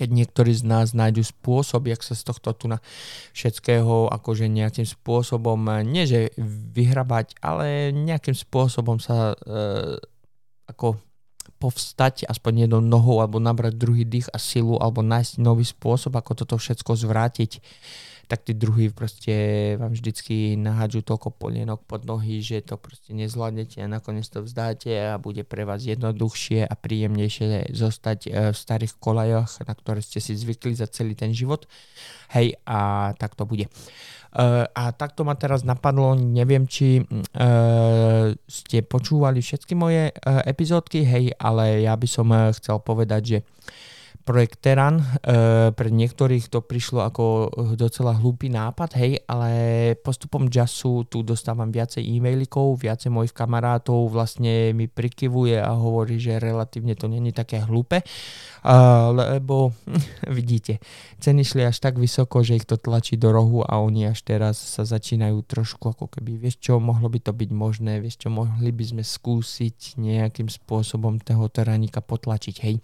keď 0.00 0.08
niektorí 0.16 0.56
z 0.56 0.64
nás 0.64 0.96
nájdu 0.96 1.20
spôsob, 1.20 1.84
jak 1.92 2.00
sa 2.00 2.16
z 2.16 2.24
tohto 2.24 2.56
tu 2.56 2.72
na 2.72 2.80
všetkého 3.36 4.08
akože 4.08 4.48
nejakým 4.48 4.88
spôsobom, 4.88 5.60
nie 5.84 6.08
že 6.08 6.32
vyhrabať, 6.72 7.36
ale 7.44 7.92
nejakým 7.92 8.32
spôsobom 8.32 8.96
sa 8.96 9.36
e, 9.36 9.60
ako 10.72 10.96
povstať 11.60 12.24
aspoň 12.24 12.64
jednou 12.64 12.80
nohou 12.80 13.20
alebo 13.20 13.36
nabrať 13.36 13.76
druhý 13.76 14.08
dých 14.08 14.32
a 14.32 14.40
silu 14.40 14.80
alebo 14.80 15.04
nájsť 15.04 15.36
nový 15.36 15.68
spôsob, 15.68 16.16
ako 16.16 16.32
toto 16.32 16.56
všetko 16.56 16.96
zvrátiť 16.96 17.60
tak 18.30 18.46
tí 18.46 18.54
druhí 18.54 18.94
proste 18.94 19.74
vám 19.74 19.90
vždycky 19.90 20.54
nahádžu 20.54 21.02
toľko 21.02 21.34
polienok 21.34 21.82
pod 21.82 22.06
nohy, 22.06 22.38
že 22.38 22.62
to 22.62 22.78
proste 22.78 23.10
nezvládnete 23.10 23.82
a 23.82 23.90
nakoniec 23.90 24.22
to 24.30 24.46
vzdáte 24.46 24.86
a 24.86 25.18
bude 25.18 25.42
pre 25.42 25.66
vás 25.66 25.82
jednoduchšie 25.82 26.62
a 26.62 26.74
príjemnejšie 26.78 27.74
zostať 27.74 28.18
e, 28.30 28.54
v 28.54 28.56
starých 28.56 28.94
kolajoch, 29.02 29.66
na 29.66 29.74
ktoré 29.74 29.98
ste 29.98 30.22
si 30.22 30.38
zvykli 30.38 30.78
za 30.78 30.86
celý 30.86 31.18
ten 31.18 31.34
život. 31.34 31.66
Hej, 32.30 32.54
a 32.70 33.10
tak 33.18 33.34
to 33.34 33.42
bude. 33.42 33.66
Uh, 34.30 34.62
a 34.78 34.94
takto 34.94 35.26
ma 35.26 35.34
teraz 35.34 35.66
napadlo, 35.66 36.14
neviem, 36.14 36.62
či 36.62 37.02
uh, 37.02 38.30
ste 38.46 38.78
počúvali 38.86 39.42
všetky 39.42 39.74
moje 39.74 40.14
epizódky, 40.46 41.02
hej, 41.02 41.34
ale 41.34 41.82
ja 41.82 41.98
by 41.98 42.06
som 42.06 42.30
chcel 42.54 42.78
povedať, 42.78 43.22
že 43.26 43.38
projekt 44.30 44.62
Teran. 44.62 45.02
E, 45.02 45.74
pre 45.74 45.90
niektorých 45.90 46.46
to 46.46 46.62
prišlo 46.62 47.02
ako 47.02 47.50
docela 47.74 48.14
hlúpy 48.14 48.46
nápad, 48.46 48.94
hej, 48.94 49.18
ale 49.26 49.50
postupom 49.98 50.46
času 50.46 51.02
tu 51.10 51.26
dostávam 51.26 51.66
viacej 51.74 51.98
e-mailikov, 52.06 52.78
viacej 52.78 53.10
mojich 53.10 53.34
kamarátov 53.34 54.06
vlastne 54.06 54.70
mi 54.70 54.86
prikyvuje 54.86 55.58
a 55.58 55.74
hovorí, 55.74 56.22
že 56.22 56.38
relatívne 56.38 56.94
to 56.94 57.10
není 57.10 57.34
také 57.34 57.58
hlúpe, 57.58 57.98
e, 57.98 58.06
lebo 59.10 59.74
vidíte, 60.38 60.78
ceny 61.18 61.42
šli 61.42 61.66
až 61.66 61.82
tak 61.82 61.98
vysoko, 61.98 62.46
že 62.46 62.62
ich 62.62 62.70
to 62.70 62.78
tlačí 62.78 63.18
do 63.18 63.34
rohu 63.34 63.66
a 63.66 63.82
oni 63.82 64.06
až 64.14 64.22
teraz 64.22 64.62
sa 64.62 64.86
začínajú 64.86 65.42
trošku 65.42 65.90
ako 65.90 66.06
keby, 66.06 66.38
vieš 66.38 66.62
čo, 66.62 66.78
mohlo 66.78 67.10
by 67.10 67.18
to 67.18 67.34
byť 67.34 67.50
možné, 67.50 67.98
vieš 67.98 68.22
čo, 68.22 68.30
mohli 68.30 68.70
by 68.70 68.84
sme 68.94 69.02
skúsiť 69.02 69.98
nejakým 69.98 70.46
spôsobom 70.46 71.18
toho 71.18 71.50
teranika 71.50 71.98
potlačiť, 71.98 72.56
hej. 72.62 72.78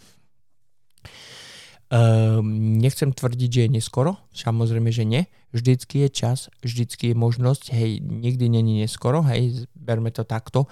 Um, 1.86 2.82
nechcem 2.82 3.14
tvrdiť, 3.14 3.46
že 3.46 3.60
je 3.62 3.74
neskoro, 3.78 4.18
samozrejme, 4.34 4.90
že 4.90 5.06
nie. 5.06 5.22
Vždycky 5.54 6.02
je 6.02 6.08
čas, 6.10 6.50
vždycky 6.58 7.14
je 7.14 7.16
možnosť, 7.16 7.70
hej, 7.70 8.02
nikdy 8.02 8.50
není 8.50 8.82
neskoro, 8.82 9.22
hej, 9.22 9.70
berme 9.78 10.10
to 10.10 10.26
takto, 10.26 10.66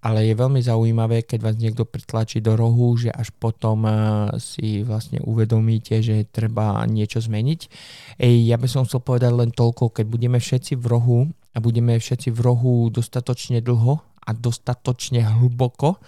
ale 0.00 0.24
je 0.24 0.32
veľmi 0.32 0.64
zaujímavé, 0.64 1.28
keď 1.28 1.44
vás 1.44 1.56
niekto 1.60 1.84
pritlačí 1.84 2.40
do 2.40 2.56
rohu, 2.56 2.96
že 2.96 3.12
až 3.12 3.36
potom 3.36 3.84
uh, 3.84 4.32
si 4.40 4.80
vlastne 4.80 5.20
uvedomíte, 5.20 6.00
že 6.00 6.24
treba 6.24 6.88
niečo 6.88 7.20
zmeniť. 7.20 7.60
Ej, 8.16 8.48
ja 8.48 8.56
by 8.56 8.64
som 8.64 8.88
chcel 8.88 9.04
povedať 9.04 9.36
len 9.36 9.52
toľko, 9.52 9.92
keď 9.92 10.08
budeme 10.08 10.40
všetci 10.40 10.80
v 10.80 10.86
rohu 10.88 11.18
a 11.52 11.60
budeme 11.60 12.00
všetci 12.00 12.32
v 12.32 12.40
rohu 12.40 12.88
dostatočne 12.88 13.60
dlho 13.60 14.00
a 14.24 14.30
dostatočne 14.32 15.20
hlboko, 15.20 16.00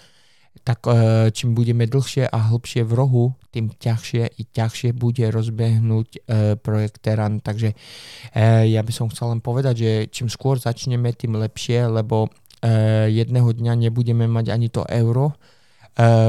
tak 0.69 0.85
e, 0.85 0.93
čím 1.33 1.57
budeme 1.57 1.89
dlhšie 1.89 2.29
a 2.29 2.53
hlbšie 2.53 2.85
v 2.85 2.93
rohu, 2.93 3.25
tým 3.49 3.73
ťažšie 3.73 4.37
i 4.37 4.43
ťažšie 4.53 4.93
bude 4.93 5.25
rozbehnúť 5.33 6.09
e, 6.13 6.19
projekt 6.61 7.01
Teran. 7.01 7.41
Takže 7.41 7.73
e, 7.73 7.77
ja 8.69 8.85
by 8.85 8.93
som 8.93 9.09
chcel 9.09 9.33
len 9.33 9.41
povedať, 9.41 9.75
že 9.81 9.91
čím 10.13 10.29
skôr 10.29 10.61
začneme, 10.61 11.17
tým 11.17 11.41
lepšie, 11.41 11.89
lebo 11.89 12.29
jedného 13.07 13.55
dňa 13.55 13.87
nebudeme 13.87 14.27
mať 14.27 14.51
ani 14.51 14.67
to 14.67 14.83
euro 14.91 15.39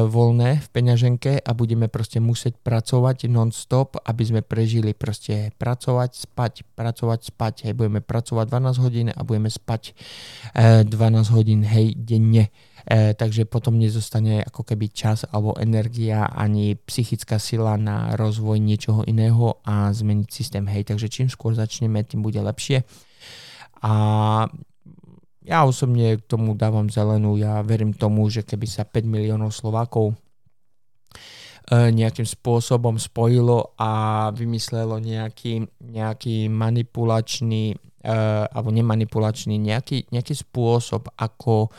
voľné 0.06 0.62
v 0.62 0.68
peňaženke 0.70 1.42
a 1.42 1.52
budeme 1.58 1.90
proste 1.90 2.22
musieť 2.22 2.62
pracovať 2.62 3.26
non-stop, 3.26 3.98
aby 4.06 4.24
sme 4.30 4.42
prežili 4.46 4.94
proste 4.94 5.50
pracovať, 5.58 6.30
spať, 6.30 6.54
pracovať, 6.78 7.20
spať. 7.34 7.54
Hej, 7.66 7.74
budeme 7.74 8.06
pracovať 8.06 8.46
12 8.46 8.86
hodín 8.86 9.08
a 9.10 9.22
budeme 9.26 9.50
spať 9.50 9.98
12 10.54 10.90
hodín, 11.34 11.66
hej, 11.66 11.98
denne 11.98 12.54
e, 12.90 13.14
takže 13.14 13.46
potom 13.46 13.78
nezostane 13.78 14.42
ako 14.42 14.66
keby 14.66 14.90
čas 14.90 15.22
alebo 15.30 15.54
energia 15.62 16.26
ani 16.26 16.74
psychická 16.74 17.38
sila 17.38 17.78
na 17.78 18.18
rozvoj 18.18 18.58
niečoho 18.58 19.06
iného 19.06 19.62
a 19.62 19.94
zmeniť 19.94 20.30
systém. 20.34 20.66
Hej, 20.66 20.90
takže 20.90 21.08
čím 21.08 21.30
skôr 21.30 21.54
začneme, 21.54 22.02
tým 22.02 22.26
bude 22.26 22.42
lepšie. 22.42 22.82
A 23.86 23.94
ja 25.46 25.60
osobne 25.64 26.18
k 26.18 26.24
tomu 26.26 26.58
dávam 26.58 26.90
zelenú. 26.90 27.38
Ja 27.38 27.62
verím 27.62 27.94
tomu, 27.94 28.28
že 28.28 28.42
keby 28.42 28.68
sa 28.68 28.84
5 28.84 29.06
miliónov 29.06 29.54
Slovákov 29.54 30.14
e, 30.14 30.16
nejakým 31.94 32.26
spôsobom 32.26 32.98
spojilo 32.98 33.78
a 33.78 34.28
vymyslelo 34.34 34.98
nejaký, 34.98 35.70
nejaký 35.78 36.50
manipulačný 36.50 37.78
uh, 38.04 38.48
alebo 38.52 38.72
nemanipulačný, 38.72 39.60
nejaký, 39.60 40.08
nejaký 40.12 40.36
spôsob, 40.36 41.12
ako 41.20 41.72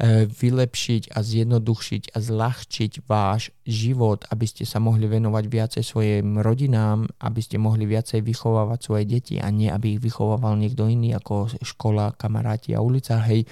vylepšiť 0.00 1.12
a 1.12 1.20
zjednodušiť 1.20 2.16
a 2.16 2.18
zľahčiť 2.24 2.92
váš 3.04 3.52
život, 3.68 4.24
aby 4.32 4.48
ste 4.48 4.64
sa 4.64 4.80
mohli 4.80 5.04
venovať 5.04 5.44
viacej 5.44 5.82
svojim 5.84 6.40
rodinám, 6.40 7.04
aby 7.20 7.40
ste 7.44 7.60
mohli 7.60 7.84
viacej 7.84 8.24
vychovávať 8.24 8.80
svoje 8.80 9.04
deti 9.04 9.36
a 9.36 9.52
nie, 9.52 9.68
aby 9.68 9.96
ich 9.96 10.00
vychovával 10.00 10.56
niekto 10.56 10.88
iný 10.88 11.12
ako 11.12 11.52
škola, 11.60 12.16
kamaráti 12.16 12.72
a 12.72 12.80
ulica, 12.80 13.20
hej. 13.28 13.44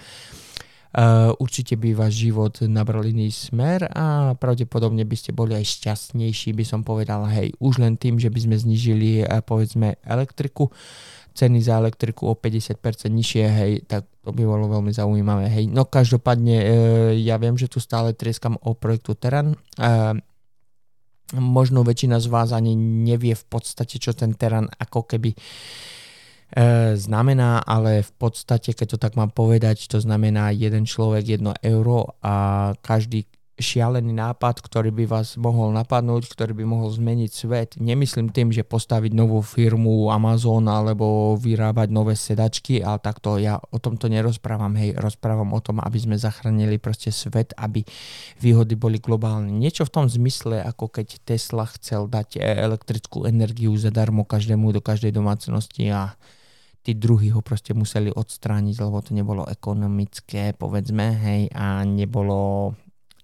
Uh, 0.88 1.36
určite 1.36 1.76
by 1.76 1.92
váš 1.92 2.16
život 2.16 2.64
nabral 2.64 3.04
iný 3.04 3.28
smer 3.28 3.84
a 3.92 4.32
pravdepodobne 4.32 5.04
by 5.04 5.16
ste 5.20 5.36
boli 5.36 5.52
aj 5.52 5.68
šťastnejší, 5.68 6.56
by 6.56 6.64
som 6.64 6.80
povedal, 6.80 7.28
hej, 7.28 7.52
už 7.60 7.84
len 7.84 8.00
tým, 8.00 8.16
že 8.16 8.32
by 8.32 8.40
sme 8.40 8.56
znižili 8.56 9.20
uh, 9.20 9.44
povedzme 9.44 10.00
elektriku, 10.00 10.72
ceny 11.36 11.60
za 11.60 11.76
elektriku 11.76 12.32
o 12.32 12.34
50% 12.34 12.80
nižšie, 13.12 13.44
hej, 13.46 13.72
tak 13.84 14.08
to 14.28 14.36
by 14.36 14.44
bolo 14.44 14.68
veľmi 14.68 14.92
zaujímavé, 14.92 15.48
hej. 15.48 15.72
No 15.72 15.88
každopádne, 15.88 16.56
e, 16.60 16.66
ja 17.24 17.40
viem, 17.40 17.56
že 17.56 17.64
tu 17.64 17.80
stále 17.80 18.12
trieskam 18.12 18.60
o 18.60 18.76
projektu 18.76 19.16
Teran. 19.16 19.56
E, 19.56 20.20
možno 21.32 21.80
väčšina 21.80 22.20
z 22.20 22.28
vás 22.28 22.52
ani 22.52 22.76
nevie 22.76 23.32
v 23.32 23.46
podstate, 23.48 23.96
čo 23.96 24.12
ten 24.12 24.36
Teran 24.36 24.68
ako 24.68 25.08
keby 25.08 25.32
e, 25.32 25.38
znamená, 27.00 27.64
ale 27.64 28.04
v 28.04 28.12
podstate, 28.20 28.76
keď 28.76 28.86
to 28.92 28.98
tak 29.00 29.16
mám 29.16 29.32
povedať, 29.32 29.88
to 29.88 29.96
znamená 29.96 30.52
jeden 30.52 30.84
človek, 30.84 31.40
jedno 31.40 31.56
euro 31.64 32.20
a 32.20 32.76
každý 32.84 33.24
šialený 33.58 34.14
nápad, 34.14 34.62
ktorý 34.62 34.94
by 34.94 35.04
vás 35.10 35.34
mohol 35.34 35.74
napadnúť, 35.74 36.30
ktorý 36.30 36.54
by 36.54 36.64
mohol 36.64 36.88
zmeniť 36.94 37.30
svet. 37.30 37.70
Nemyslím 37.76 38.30
tým, 38.30 38.54
že 38.54 38.62
postaviť 38.62 39.12
novú 39.12 39.42
firmu 39.42 40.08
Amazon 40.14 40.64
alebo 40.70 41.34
vyrábať 41.34 41.90
nové 41.90 42.14
sedačky, 42.14 42.80
ale 42.80 43.02
takto 43.02 43.36
ja 43.36 43.58
o 43.58 43.82
tomto 43.82 44.06
nerozprávam. 44.06 44.72
Hej, 44.78 44.94
rozprávam 44.96 45.50
o 45.52 45.60
tom, 45.60 45.82
aby 45.82 45.98
sme 45.98 46.14
zachránili 46.14 46.78
proste 46.78 47.10
svet, 47.10 47.52
aby 47.58 47.82
výhody 48.38 48.78
boli 48.78 49.02
globálne. 49.02 49.50
Niečo 49.50 49.82
v 49.84 49.92
tom 49.92 50.06
zmysle, 50.06 50.62
ako 50.62 50.88
keď 50.88 51.18
Tesla 51.26 51.66
chcel 51.74 52.06
dať 52.06 52.38
e, 52.38 52.40
elektrickú 52.40 53.26
energiu 53.26 53.74
zadarmo 53.74 54.22
každému 54.22 54.70
do 54.70 54.80
každej 54.80 55.10
domácnosti 55.10 55.90
a 55.90 56.14
tí 56.86 56.96
druhí 56.96 57.28
ho 57.34 57.44
proste 57.44 57.74
museli 57.74 58.08
odstrániť, 58.08 58.80
lebo 58.80 59.02
to 59.02 59.12
nebolo 59.12 59.44
ekonomické, 59.44 60.56
povedzme, 60.56 61.04
hej, 61.20 61.42
a 61.52 61.84
nebolo 61.84 62.72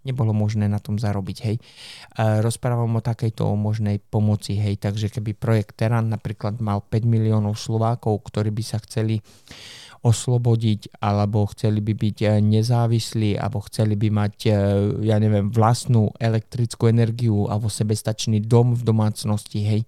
nebolo 0.05 0.37
možné 0.37 0.69
na 0.69 0.79
tom 0.79 1.01
zarobiť, 1.01 1.39
hej. 1.49 1.57
Rozprávam 2.17 2.95
o 2.97 3.03
takejto 3.03 3.49
možnej 3.57 3.99
pomoci, 3.99 4.55
hej, 4.61 4.77
takže 4.79 5.09
keby 5.09 5.33
projekt 5.35 5.81
Teran 5.81 6.13
napríklad 6.13 6.61
mal 6.61 6.85
5 6.85 7.09
miliónov 7.09 7.57
Slovákov, 7.57 8.29
ktorí 8.29 8.53
by 8.53 8.63
sa 8.65 8.79
chceli 8.85 9.25
oslobodiť, 10.05 11.01
alebo 11.01 11.49
chceli 11.49 11.81
by 11.81 11.97
byť 11.97 12.17
eh, 12.29 12.39
nezávislí, 12.45 13.41
alebo 13.41 13.65
chceli 13.65 13.97
by 13.97 14.09
mať, 14.13 14.37
eh, 14.47 14.55
ja 15.09 15.17
neviem, 15.17 15.49
vlastnú 15.49 16.13
elektrickú 16.21 16.93
energiu, 16.93 17.49
alebo 17.49 17.73
sebestačný 17.73 18.45
dom 18.45 18.77
v 18.77 18.85
domácnosti, 18.85 19.65
hej, 19.65 19.83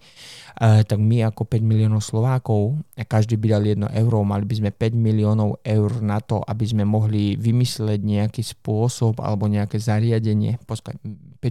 e, 0.57 0.83
tak 0.89 0.97
my 0.97 1.29
ako 1.29 1.45
5 1.45 1.61
miliónov 1.61 2.01
Slovákov, 2.01 2.81
každý 3.05 3.37
by 3.37 3.47
dal 3.53 3.65
1 3.69 3.93
euro, 3.93 4.25
mali 4.25 4.49
by 4.49 4.55
sme 4.57 4.71
5 4.73 4.97
miliónov 4.97 5.61
eur 5.61 5.91
na 6.01 6.23
to, 6.25 6.41
aby 6.41 6.65
sme 6.65 6.89
mohli 6.89 7.37
vymysleť 7.37 8.01
nejaký 8.01 8.41
spôsob 8.41 9.21
alebo 9.21 9.45
nejaké 9.51 9.77
zariadenie, 9.77 10.57
5 10.65 10.81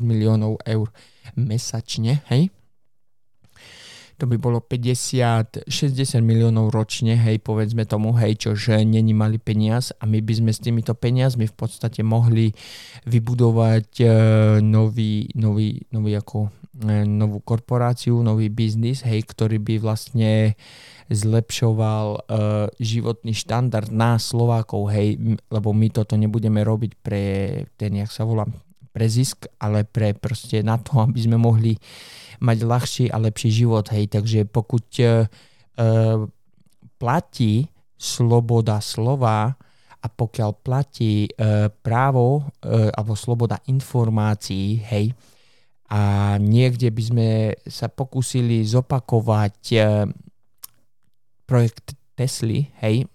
miliónov 0.02 0.58
eur 0.66 0.90
mesačne, 1.38 2.26
hej, 2.34 2.50
to 4.16 4.24
by 4.32 4.40
bolo 4.40 4.64
50-60 4.64 5.68
miliónov 6.24 6.72
ročne, 6.72 7.20
hej, 7.20 7.44
povedzme 7.44 7.84
tomu, 7.84 8.16
hej, 8.16 8.40
čože 8.40 8.80
není 8.88 9.12
malý 9.12 9.40
peniaz 9.40 9.92
a 10.00 10.08
my 10.08 10.24
by 10.24 10.34
sme 10.40 10.52
s 10.56 10.64
týmito 10.64 10.96
peniazmi 10.96 11.52
v 11.52 11.56
podstate 11.56 12.00
mohli 12.00 12.56
vybudovať 13.04 13.90
uh, 14.02 14.10
nový, 14.64 15.28
nový, 15.36 15.84
nový 15.92 16.12
ako, 16.16 16.48
uh, 16.48 17.04
novú 17.04 17.44
korporáciu, 17.44 18.24
nový 18.24 18.48
biznis, 18.48 19.04
hej, 19.04 19.28
ktorý 19.28 19.60
by 19.60 19.76
vlastne 19.84 20.56
zlepšoval 21.12 22.08
uh, 22.16 22.20
životný 22.80 23.36
štandard 23.36 23.92
nás 23.92 24.32
Slovákov, 24.32 24.96
hej, 24.96 25.20
lebo 25.52 25.76
my 25.76 25.92
toto 25.92 26.16
nebudeme 26.16 26.64
robiť 26.64 26.92
pre 27.04 27.24
ten, 27.76 28.00
jak 28.00 28.10
sa 28.10 28.24
volá, 28.24 28.48
pre 28.96 29.12
zisk, 29.12 29.52
ale 29.60 29.84
pre 29.84 30.16
proste 30.16 30.64
na 30.64 30.80
to, 30.80 31.04
aby 31.04 31.20
sme 31.20 31.36
mohli 31.36 31.76
mať 32.40 32.58
ľahší 32.64 33.06
a 33.12 33.22
lepší 33.22 33.52
život. 33.52 33.88
Hej. 33.92 34.16
Takže 34.16 34.40
pokud 34.50 34.86
uh, 35.00 35.28
platí 36.98 37.68
sloboda 37.96 38.80
slova 38.84 39.56
a 40.06 40.08
pokiaľ 40.08 40.52
platí 40.62 41.26
e, 41.26 41.30
právo 41.82 42.46
e, 42.62 42.94
alebo 42.94 43.18
sloboda 43.18 43.58
informácií, 43.66 44.78
hej, 44.86 45.18
a 45.90 46.36
niekde 46.38 46.94
by 46.94 47.02
sme 47.02 47.30
sa 47.66 47.90
pokúsili 47.90 48.62
zopakovať 48.62 49.58
e, 49.74 49.78
projekt 51.50 51.98
Tesly, 52.14 52.70
hej, 52.86 53.10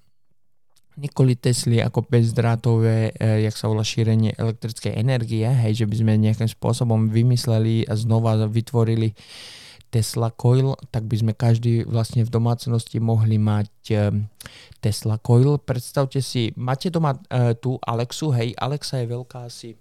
Nikoli 1.00 1.33
Tesly 1.33 1.80
ako 1.80 2.04
bezdrátové, 2.04 3.16
e, 3.16 3.49
jak 3.49 3.57
sa 3.57 3.73
volá 3.73 3.80
šírenie 3.80 4.37
elektrickej 4.37 4.92
energie, 5.00 5.49
hej, 5.49 5.85
že 5.85 5.87
by 5.88 5.97
sme 5.97 6.12
nejakým 6.21 6.50
spôsobom 6.52 7.09
vymysleli 7.09 7.88
a 7.88 7.97
znova 7.97 8.45
vytvorili 8.45 9.16
Tesla 9.90 10.30
Coil, 10.30 10.76
tak 10.95 11.09
by 11.09 11.16
sme 11.19 11.33
každý 11.35 11.83
vlastne 11.88 12.23
v 12.23 12.30
domácnosti 12.30 13.00
mohli 13.00 13.40
mať 13.40 13.73
e, 13.90 13.95
Tesla 14.78 15.16
Coil. 15.19 15.57
Predstavte 15.59 16.21
si, 16.21 16.54
máte 16.54 16.88
doma 16.88 17.16
uh, 17.16 17.52
tú 17.59 17.76
Alexu, 17.83 18.30
hej, 18.33 18.54
Alexa 18.57 19.02
je 19.02 19.11
veľká 19.11 19.50
asi 19.50 19.75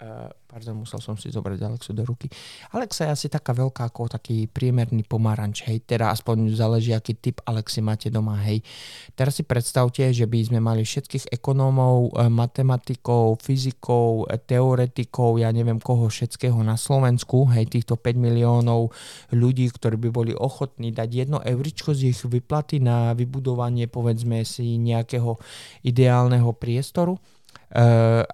Uh, 0.00 0.32
pardon, 0.48 0.80
musel 0.80 0.96
som 0.96 1.12
si 1.20 1.28
zobrať 1.28 1.60
Alexu 1.60 1.92
do 1.92 2.08
ruky. 2.08 2.24
Alexa 2.72 3.04
je 3.04 3.12
asi 3.12 3.26
taká 3.28 3.52
veľká 3.52 3.92
ako 3.92 4.08
taký 4.08 4.48
priemerný 4.48 5.04
pomaranč, 5.04 5.68
hej, 5.68 5.84
teda 5.84 6.08
aspoň 6.08 6.56
záleží, 6.56 6.96
aký 6.96 7.20
typ 7.20 7.44
Alexy 7.44 7.84
máte 7.84 8.08
doma, 8.08 8.40
hej. 8.40 8.64
Teraz 9.12 9.36
si 9.36 9.44
predstavte, 9.44 10.08
že 10.08 10.24
by 10.24 10.40
sme 10.40 10.56
mali 10.64 10.88
všetkých 10.88 11.36
ekonómov, 11.36 12.16
e, 12.16 12.32
matematikov, 12.32 13.44
fyzikov, 13.44 14.32
e, 14.32 14.40
teoretikov, 14.40 15.36
ja 15.36 15.52
neviem 15.52 15.76
koho 15.76 16.08
všetkého 16.08 16.56
na 16.64 16.80
Slovensku, 16.80 17.52
hej, 17.52 17.68
týchto 17.68 18.00
5 18.00 18.16
miliónov 18.16 18.96
ľudí, 19.36 19.68
ktorí 19.68 20.00
by 20.00 20.08
boli 20.08 20.32
ochotní 20.32 20.96
dať 20.96 21.08
jedno 21.12 21.44
euričko 21.44 21.92
z 21.92 22.16
ich 22.16 22.24
vyplaty 22.24 22.80
na 22.80 23.12
vybudovanie, 23.12 23.84
povedzme 23.84 24.48
si, 24.48 24.80
nejakého 24.80 25.36
ideálneho 25.84 26.56
priestoru 26.56 27.20
Eh, 27.20 27.39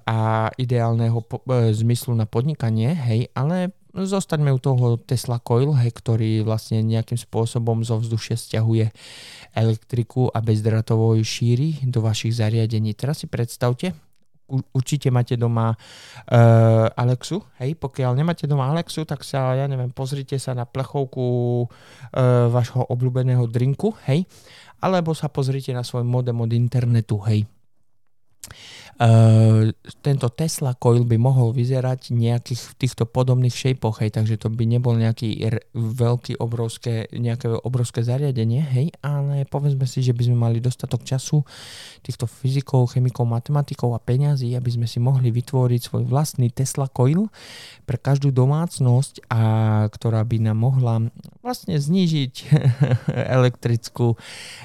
a 0.06 0.48
ideálneho 0.56 1.20
e, 1.20 1.72
zmyslu 1.76 2.16
na 2.16 2.24
podnikanie, 2.24 2.96
hej, 2.96 3.28
ale 3.36 3.76
zostaňme 3.92 4.52
u 4.52 4.60
toho 4.60 4.96
Tesla 5.00 5.40
Coil, 5.40 5.72
hej, 5.76 5.92
ktorý 5.92 6.40
vlastne 6.44 6.80
nejakým 6.84 7.16
spôsobom 7.16 7.84
zo 7.84 8.00
vzdušia 8.00 8.36
stiahuje 8.36 8.92
elektriku 9.56 10.28
a 10.32 10.44
bezdratovo 10.44 11.16
šíri 11.20 11.84
do 11.88 12.04
vašich 12.04 12.36
zariadení. 12.36 12.92
Teraz 12.92 13.24
si 13.24 13.26
predstavte, 13.28 13.96
určite 14.48 15.08
máte 15.08 15.34
doma 15.40 15.72
uh, 15.72 16.86
Alexu, 16.92 17.40
hej, 17.58 17.74
pokiaľ 17.76 18.20
nemáte 18.20 18.44
doma 18.44 18.68
Alexu, 18.68 19.08
tak 19.08 19.24
sa, 19.24 19.56
ja 19.56 19.64
neviem, 19.64 19.90
pozrite 19.90 20.36
sa 20.36 20.52
na 20.52 20.68
plechovku 20.68 21.24
uh, 21.64 21.68
vašho 22.52 22.84
obľúbeného 22.86 23.48
drinku, 23.48 23.96
hej, 24.06 24.28
alebo 24.84 25.16
sa 25.16 25.32
pozrite 25.32 25.72
na 25.72 25.82
svoj 25.82 26.04
modem 26.04 26.36
od 26.36 26.52
internetu, 26.52 27.18
hej. 27.26 27.48
Uh, 28.96 29.76
tento 30.00 30.32
Tesla 30.32 30.72
coil 30.72 31.04
by 31.04 31.20
mohol 31.20 31.52
vyzerať 31.52 32.16
nejakých 32.16 32.60
v 32.64 32.72
týchto 32.80 33.04
podobných 33.04 33.52
shapeoch, 33.52 34.00
hej, 34.00 34.08
takže 34.08 34.40
to 34.40 34.48
by 34.48 34.64
nebol 34.64 34.96
nejaký 34.96 35.36
r- 35.44 35.68
veľký, 35.76 36.40
obrovské, 36.40 37.04
nejaké 37.12 37.60
obrovské 37.60 38.00
zariadenie, 38.00 38.64
hej, 38.64 38.96
ale 39.04 39.44
povedzme 39.52 39.84
si, 39.84 40.00
že 40.00 40.16
by 40.16 40.22
sme 40.24 40.40
mali 40.40 40.64
dostatok 40.64 41.04
času 41.04 41.44
týchto 42.00 42.24
fyzikov, 42.24 42.96
chemikov, 42.96 43.28
matematikov 43.28 43.92
a 43.92 44.00
peňazí, 44.00 44.56
aby 44.56 44.70
sme 44.72 44.88
si 44.88 44.96
mohli 44.96 45.28
vytvoriť 45.28 45.80
svoj 45.92 46.08
vlastný 46.08 46.48
Tesla 46.48 46.88
coil 46.88 47.28
pre 47.84 48.00
každú 48.00 48.32
domácnosť, 48.32 49.28
a 49.28 49.40
ktorá 49.92 50.24
by 50.24 50.40
nám 50.40 50.56
mohla 50.56 51.12
vlastne 51.44 51.76
znížiť 51.76 52.34
elektrickú 53.36 54.16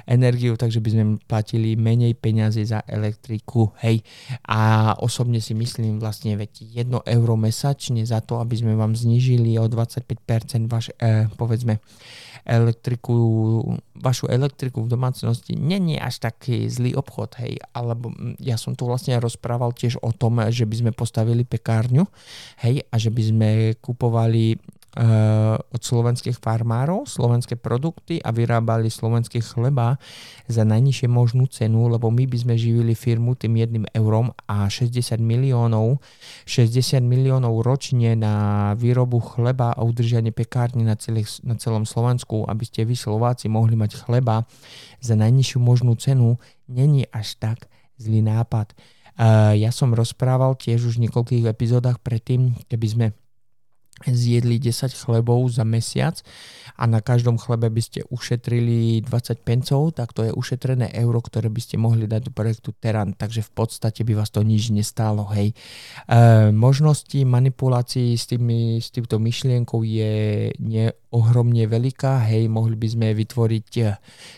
energiu, 0.07 0.55
takže 0.55 0.79
by 0.79 0.89
sme 0.89 1.03
platili 1.27 1.75
menej 1.75 2.15
peňazí 2.15 2.63
za 2.63 2.79
elektriku, 2.88 3.75
hej. 3.83 4.00
A 4.47 4.93
osobne 4.99 5.43
si 5.43 5.51
myslím 5.57 5.99
vlastne, 5.99 6.37
veď 6.39 6.83
1 6.87 7.03
euro 7.05 7.33
mesačne 7.35 8.05
za 8.07 8.23
to, 8.23 8.39
aby 8.39 8.55
sme 8.55 8.73
vám 8.75 8.95
znižili 8.95 9.57
o 9.59 9.65
25% 9.67 10.72
vaš, 10.72 10.93
eh, 11.00 11.27
povedzme, 11.35 11.83
elektriku, 12.46 13.15
vašu 13.96 14.25
elektriku 14.27 14.81
v 14.85 14.91
domácnosti. 14.91 15.53
Není 15.53 16.01
až 16.01 16.25
taký 16.25 16.65
zlý 16.69 16.98
obchod, 16.98 17.37
hej, 17.37 17.61
alebo 17.74 18.09
ja 18.41 18.57
som 18.57 18.74
tu 18.74 18.89
vlastne 18.89 19.17
rozprával 19.22 19.77
tiež 19.77 20.01
o 20.01 20.09
tom, 20.09 20.41
že 20.50 20.65
by 20.65 20.75
sme 20.75 20.91
postavili 20.91 21.46
pekárňu, 21.46 22.09
hej, 22.65 22.81
a 22.89 22.96
že 22.98 23.13
by 23.13 23.22
sme 23.22 23.50
kupovali 23.77 24.57
od 25.71 25.79
slovenských 25.79 26.35
farmárov 26.35 27.07
slovenské 27.07 27.55
produkty 27.55 28.19
a 28.19 28.35
vyrábali 28.35 28.91
slovenské 28.91 29.39
chleba 29.39 29.95
za 30.51 30.67
najnižšie 30.67 31.07
možnú 31.07 31.47
cenu, 31.47 31.87
lebo 31.87 32.11
my 32.11 32.27
by 32.27 32.37
sme 32.43 32.55
živili 32.59 32.91
firmu 32.91 33.39
tým 33.39 33.55
jedným 33.55 33.85
eurom 33.95 34.35
a 34.51 34.67
60 34.67 35.15
miliónov, 35.23 36.03
60 36.43 36.99
miliónov 37.07 37.63
ročne 37.63 38.19
na 38.19 38.35
výrobu 38.75 39.23
chleba 39.23 39.71
a 39.71 39.79
udržanie 39.79 40.35
pekárny 40.35 40.83
na, 40.83 40.99
celých, 40.99 41.39
na 41.47 41.55
celom 41.55 41.87
Slovensku, 41.87 42.43
aby 42.51 42.67
ste 42.67 42.83
vy 42.83 42.99
Slováci 42.99 43.47
mohli 43.47 43.79
mať 43.79 43.95
chleba 43.95 44.43
za 44.99 45.15
najnižšiu 45.15 45.59
možnú 45.63 45.95
cenu, 45.95 46.35
není 46.67 47.07
až 47.15 47.39
tak 47.39 47.71
zlý 47.95 48.19
nápad. 48.27 48.75
Uh, 49.11 49.53
ja 49.55 49.69
som 49.71 49.95
rozprával 49.95 50.55
tiež 50.55 50.87
už 50.87 50.99
v 50.99 51.07
niekoľkých 51.07 51.45
epizódach 51.47 51.99
predtým, 51.99 52.57
keby 52.67 52.87
sme 52.87 53.07
zjedli 54.07 54.57
10 54.57 54.94
chlebov 54.94 55.50
za 55.51 55.66
mesiac 55.68 56.22
a 56.81 56.90
na 56.90 56.98
každom 56.98 57.37
chlebe 57.37 57.70
by 57.70 57.77
ste 57.77 58.01
ušetrili 58.09 59.05
20 59.05 59.46
pencov, 59.46 59.94
tak 59.94 60.18
to 60.18 60.25
je 60.25 60.31
ušetrené 60.33 60.90
euro, 60.98 61.22
ktoré 61.22 61.51
by 61.51 61.61
ste 61.61 61.77
mohli 61.77 62.09
dať 62.09 62.22
do 62.25 62.31
projektu 62.33 62.74
Teran, 62.74 63.14
takže 63.14 63.46
v 63.46 63.51
podstate 63.53 64.01
by 64.01 64.18
vás 64.18 64.33
to 64.33 64.42
nič 64.42 64.74
nestálo, 64.74 65.29
hej. 65.29 65.53
E, 66.09 66.50
možnosti 66.50 67.22
manipulácií 67.22 68.18
s, 68.18 68.25
tými, 68.25 68.81
s 68.81 68.90
týmto 68.90 69.22
myšlienkou 69.22 69.85
je 69.85 70.14
nie 70.57 70.90
ohromne 71.14 71.70
veľká, 71.70 72.25
hej, 72.33 72.50
mohli 72.50 72.74
by 72.74 72.87
sme 72.87 73.07
vytvoriť, 73.14 73.70
e, 73.77 73.83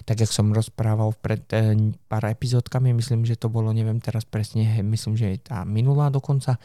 tak 0.04 0.26
jak 0.26 0.32
som 0.36 0.52
rozprával 0.52 1.16
pred 1.16 1.48
e, 1.56 1.96
pár 2.12 2.28
epizódkami, 2.28 2.92
myslím, 2.98 3.24
že 3.24 3.40
to 3.40 3.48
bolo, 3.48 3.72
neviem 3.72 4.04
teraz 4.04 4.28
presne, 4.28 4.68
hej, 4.68 4.84
myslím, 4.84 5.16
že 5.16 5.28
je 5.38 5.40
tá 5.48 5.64
minulá 5.64 6.12
dokonca, 6.12 6.60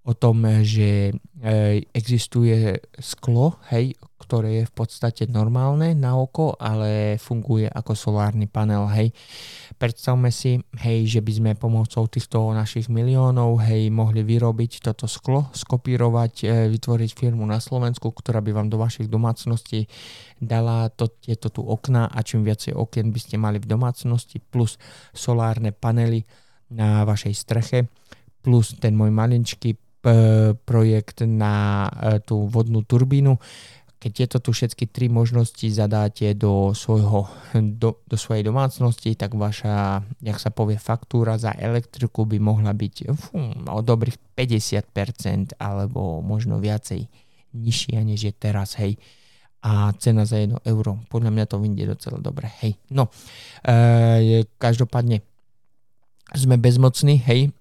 o 0.00 0.16
tom, 0.16 0.40
že 0.64 1.12
e, 1.12 1.84
existuje 1.92 2.80
sklo, 2.96 3.60
hej, 3.68 3.92
ktoré 4.16 4.62
je 4.62 4.64
v 4.70 4.74
podstate 4.74 5.28
normálne 5.28 5.92
na 5.92 6.16
oko, 6.16 6.56
ale 6.56 7.20
funguje 7.20 7.68
ako 7.68 7.92
solárny 7.92 8.48
panel, 8.48 8.88
hej. 8.96 9.12
Predstavme 9.76 10.32
si, 10.32 10.60
hej, 10.80 11.04
že 11.04 11.20
by 11.20 11.32
sme 11.36 11.50
pomocou 11.58 12.08
týchto 12.08 12.52
našich 12.56 12.88
miliónov, 12.88 13.60
hej, 13.66 13.92
mohli 13.92 14.24
vyrobiť 14.24 14.80
toto 14.80 15.04
sklo, 15.04 15.52
skopírovať, 15.52 16.32
e, 16.48 16.72
vytvoriť 16.72 17.10
firmu 17.12 17.44
na 17.44 17.60
Slovensku, 17.60 18.08
ktorá 18.08 18.40
by 18.40 18.56
vám 18.56 18.68
do 18.72 18.80
vašich 18.80 19.10
domácností 19.10 19.84
dala 20.40 20.88
to, 20.88 21.12
tieto 21.12 21.52
tu 21.52 21.60
okna 21.60 22.08
a 22.08 22.24
čím 22.24 22.40
viacej 22.40 22.72
okien 22.72 23.12
by 23.12 23.20
ste 23.20 23.36
mali 23.36 23.60
v 23.60 23.68
domácnosti, 23.68 24.40
plus 24.40 24.80
solárne 25.12 25.76
panely 25.76 26.24
na 26.72 27.04
vašej 27.04 27.34
streche, 27.36 27.78
plus 28.40 28.72
ten 28.80 28.96
môj 28.96 29.12
maličký 29.12 29.76
projekt 30.64 31.20
na 31.28 31.86
e, 31.92 32.20
tú 32.24 32.48
vodnú 32.48 32.80
turbínu. 32.84 33.36
Keď 34.00 34.10
tieto 34.16 34.36
tu 34.40 34.56
všetky 34.56 34.88
tri 34.88 35.12
možnosti 35.12 35.68
zadáte 35.68 36.32
do, 36.32 36.72
svojho, 36.72 37.28
do, 37.76 38.00
do 38.08 38.16
svojej 38.16 38.40
domácnosti, 38.40 39.12
tak 39.12 39.36
vaša, 39.36 40.00
jak 40.24 40.40
sa 40.40 40.48
povie, 40.48 40.80
faktúra 40.80 41.36
za 41.36 41.52
elektriku 41.52 42.24
by 42.24 42.40
mohla 42.40 42.72
byť 42.72 43.12
fú, 43.12 43.36
o 43.68 43.80
dobrých 43.84 44.16
50% 44.32 45.60
alebo 45.60 46.24
možno 46.24 46.56
viacej 46.56 47.04
nižšia, 47.52 48.00
než 48.00 48.24
je 48.24 48.32
teraz, 48.32 48.80
hej 48.80 48.96
a 49.60 49.92
cena 50.00 50.24
za 50.24 50.40
1 50.40 50.64
euro. 50.64 51.04
Podľa 51.12 51.30
mňa 51.36 51.44
to 51.44 51.60
vyjde 51.60 51.92
docela 51.92 52.16
dobre. 52.16 52.48
Hej, 52.64 52.80
no, 52.88 53.12
e, 53.60 54.48
každopádne 54.56 55.20
sme 56.32 56.56
bezmocní, 56.56 57.20
hej, 57.28 57.52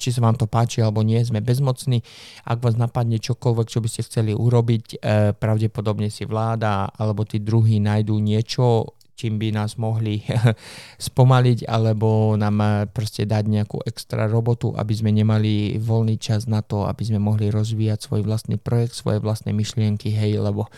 či 0.00 0.08
sa 0.10 0.20
vám 0.24 0.34
to 0.34 0.50
páči 0.50 0.82
alebo 0.82 1.06
nie, 1.06 1.20
sme 1.22 1.44
bezmocní. 1.44 2.02
Ak 2.44 2.58
vás 2.64 2.74
napadne 2.74 3.22
čokoľvek, 3.22 3.66
čo 3.70 3.78
by 3.78 3.88
ste 3.88 4.06
chceli 4.06 4.32
urobiť, 4.34 4.84
e, 4.94 4.96
pravdepodobne 5.36 6.10
si 6.10 6.26
vláda 6.26 6.90
alebo 6.96 7.22
tí 7.22 7.38
druhí 7.38 7.78
nájdú 7.78 8.18
niečo, 8.18 8.98
čím 9.18 9.42
by 9.42 9.50
nás 9.50 9.74
mohli 9.74 10.22
spomaliť 11.10 11.66
alebo 11.66 12.38
nám 12.38 12.56
e, 12.62 12.68
proste 12.86 13.26
dať 13.26 13.44
nejakú 13.50 13.82
extra 13.82 14.30
robotu, 14.30 14.70
aby 14.78 14.94
sme 14.94 15.10
nemali 15.10 15.78
voľný 15.82 16.16
čas 16.22 16.46
na 16.46 16.62
to, 16.62 16.86
aby 16.86 17.02
sme 17.02 17.18
mohli 17.18 17.50
rozvíjať 17.50 18.06
svoj 18.06 18.22
vlastný 18.22 18.56
projekt, 18.62 18.94
svoje 18.94 19.18
vlastné 19.18 19.50
myšlienky, 19.50 20.14
hej, 20.14 20.38
lebo 20.38 20.70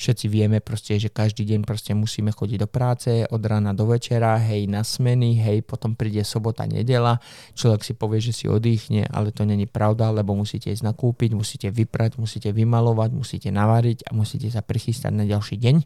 Všetci 0.00 0.32
vieme 0.32 0.64
proste, 0.64 0.96
že 0.96 1.12
každý 1.12 1.44
deň 1.44 1.68
proste 1.68 1.92
musíme 1.92 2.32
chodiť 2.32 2.64
do 2.64 2.68
práce 2.72 3.28
od 3.28 3.42
rána 3.44 3.76
do 3.76 3.84
večera, 3.84 4.40
hej, 4.40 4.64
na 4.64 4.80
smeny, 4.80 5.36
hej, 5.36 5.60
potom 5.60 5.92
príde 5.92 6.24
sobota, 6.24 6.64
nedela, 6.64 7.20
človek 7.52 7.84
si 7.84 7.92
povie, 7.92 8.24
že 8.24 8.32
si 8.32 8.48
oddychne, 8.48 9.04
ale 9.12 9.28
to 9.28 9.44
není 9.44 9.68
pravda, 9.68 10.08
lebo 10.08 10.32
musíte 10.32 10.72
ísť 10.72 10.88
nakúpiť, 10.88 11.36
musíte 11.36 11.68
vyprať, 11.68 12.16
musíte 12.16 12.48
vymalovať, 12.48 13.12
musíte 13.12 13.52
navariť 13.52 14.08
a 14.08 14.16
musíte 14.16 14.48
sa 14.48 14.64
prichystať 14.64 15.12
na 15.12 15.28
ďalší 15.28 15.60
deň. 15.60 15.76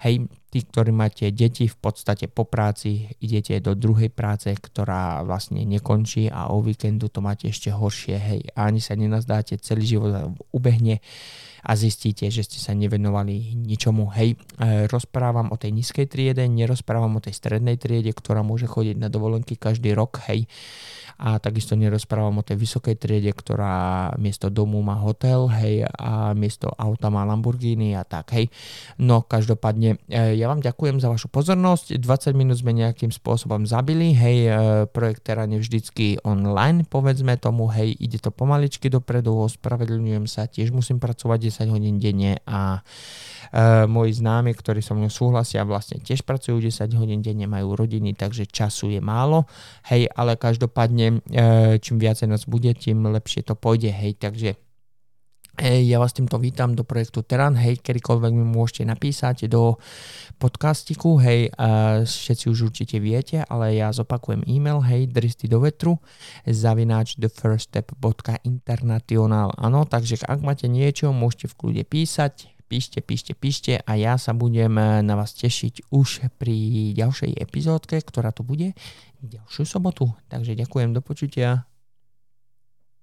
Hej, 0.00 0.32
tí, 0.48 0.64
ktorí 0.64 0.88
máte 0.88 1.28
deti, 1.28 1.68
v 1.68 1.76
podstate 1.76 2.24
po 2.24 2.48
práci 2.48 3.04
idete 3.20 3.60
do 3.60 3.76
druhej 3.76 4.08
práce, 4.08 4.48
ktorá 4.48 5.20
vlastne 5.28 5.60
nekončí 5.68 6.32
a 6.32 6.48
o 6.56 6.64
víkendu 6.64 7.12
to 7.12 7.20
máte 7.20 7.52
ešte 7.52 7.68
horšie, 7.68 8.16
hej, 8.16 8.40
a 8.56 8.64
ani 8.64 8.80
sa 8.80 8.96
nenazdáte, 8.96 9.60
celý 9.60 9.84
život 9.84 10.32
ubehne 10.56 11.04
a 11.68 11.76
zistíte, 11.76 12.32
že 12.32 12.48
ste 12.48 12.56
sa 12.56 12.72
nevenovali 12.72 13.52
ničomu. 13.52 14.08
Hej, 14.16 14.40
e, 14.56 14.88
rozprávam 14.88 15.52
o 15.52 15.60
tej 15.60 15.76
nízkej 15.76 16.08
triede, 16.08 16.48
nerozprávam 16.48 17.20
o 17.20 17.20
tej 17.20 17.36
strednej 17.36 17.76
triede, 17.76 18.16
ktorá 18.16 18.40
môže 18.40 18.64
chodiť 18.64 18.96
na 18.96 19.12
dovolenky 19.12 19.60
každý 19.60 19.92
rok, 19.92 20.24
hej, 20.32 20.48
a 21.18 21.36
takisto 21.42 21.76
nerozprávam 21.76 22.40
o 22.40 22.46
tej 22.46 22.56
vysokej 22.56 22.96
triede, 22.96 23.34
ktorá 23.34 24.08
miesto 24.16 24.48
domu 24.48 24.80
má 24.80 24.96
hotel, 24.96 25.50
hej, 25.60 25.84
a 25.98 26.32
miesto 26.32 26.72
auta 26.72 27.12
má 27.12 27.28
Lamborghini 27.28 27.92
a 27.98 28.06
tak, 28.06 28.32
hej. 28.32 28.48
No, 28.96 29.20
každopádne, 29.20 30.00
e, 30.08 30.40
ja 30.40 30.48
vám 30.48 30.64
ďakujem 30.64 31.04
za 31.04 31.12
vašu 31.12 31.28
pozornosť, 31.28 32.00
20 32.00 32.32
minút 32.32 32.64
sme 32.64 32.72
nejakým 32.72 33.12
spôsobom 33.12 33.68
zabili, 33.68 34.16
hej, 34.16 34.38
e, 34.46 34.52
projekt 34.88 35.28
Terán 35.28 35.52
je 35.52 35.60
vždycky 35.60 36.16
online, 36.24 36.88
povedzme 36.88 37.36
tomu, 37.36 37.68
hej, 37.76 37.92
ide 37.98 38.16
to 38.16 38.32
pomaličky 38.32 38.88
dopredu, 38.88 39.36
ospravedlňujem 39.36 40.24
sa, 40.24 40.48
tiež 40.48 40.72
musím 40.72 40.96
pracovať 40.96 41.50
10 41.50 41.57
hodín 41.66 41.98
denne 41.98 42.38
a 42.46 42.86
Uh, 43.48 43.88
moji 43.88 44.12
známi, 44.12 44.52
ktorí 44.52 44.84
so 44.84 44.92
mnou 44.92 45.08
súhlasia, 45.08 45.64
vlastne 45.64 45.96
tiež 46.04 46.20
pracujú 46.20 46.60
10 46.60 46.92
hodín 47.00 47.24
denne, 47.24 47.48
majú 47.48 47.80
rodiny, 47.80 48.12
takže 48.12 48.44
času 48.44 48.92
je 48.92 49.00
málo. 49.00 49.48
Hej, 49.88 50.12
ale 50.12 50.36
každopádne, 50.36 51.24
uh, 51.24 51.80
čím 51.80 51.96
viacej 51.96 52.28
nás 52.28 52.44
bude, 52.44 52.68
tým 52.76 53.08
lepšie 53.08 53.48
to 53.48 53.56
pôjde. 53.56 53.88
Hej, 53.88 54.20
takže 54.20 54.67
ja 55.58 55.98
vás 55.98 56.14
týmto 56.14 56.38
vítam 56.38 56.78
do 56.78 56.86
projektu 56.86 57.26
Teran, 57.26 57.58
hej, 57.58 57.82
kedykoľvek 57.82 58.30
mi 58.30 58.46
môžete 58.46 58.86
napísať 58.86 59.50
do 59.50 59.74
podcastiku, 60.38 61.18
hej, 61.18 61.50
všetci 62.06 62.46
už 62.46 62.70
určite 62.70 63.02
viete, 63.02 63.42
ale 63.42 63.74
ja 63.74 63.90
zopakujem 63.90 64.46
e-mail, 64.46 64.78
hej, 64.86 65.10
dristy 65.10 65.50
do 65.50 65.58
vetru, 65.58 65.98
zavináč 66.46 67.18
thefirststep.international, 67.18 69.58
áno, 69.58 69.82
takže 69.82 70.22
ak 70.22 70.46
máte 70.46 70.70
niečo, 70.70 71.10
môžete 71.10 71.50
v 71.50 71.58
kľude 71.58 71.82
písať, 71.82 72.54
píšte, 72.68 73.00
píšte, 73.00 73.32
píšte 73.32 73.72
a 73.80 73.92
ja 73.96 74.20
sa 74.20 74.36
budem 74.36 74.76
eh, 74.76 75.00
na 75.00 75.16
vás 75.16 75.32
tešiť 75.34 75.90
už 75.90 76.28
pri 76.36 76.56
ďalšej 76.94 77.32
epizódke, 77.40 77.96
ktorá 78.04 78.30
tu 78.30 78.44
bude 78.44 78.76
ďalšiu 79.24 79.64
sobotu. 79.64 80.12
Takže 80.28 80.54
ďakujem, 80.54 80.94
do 80.94 81.00
počutia. 81.00 81.64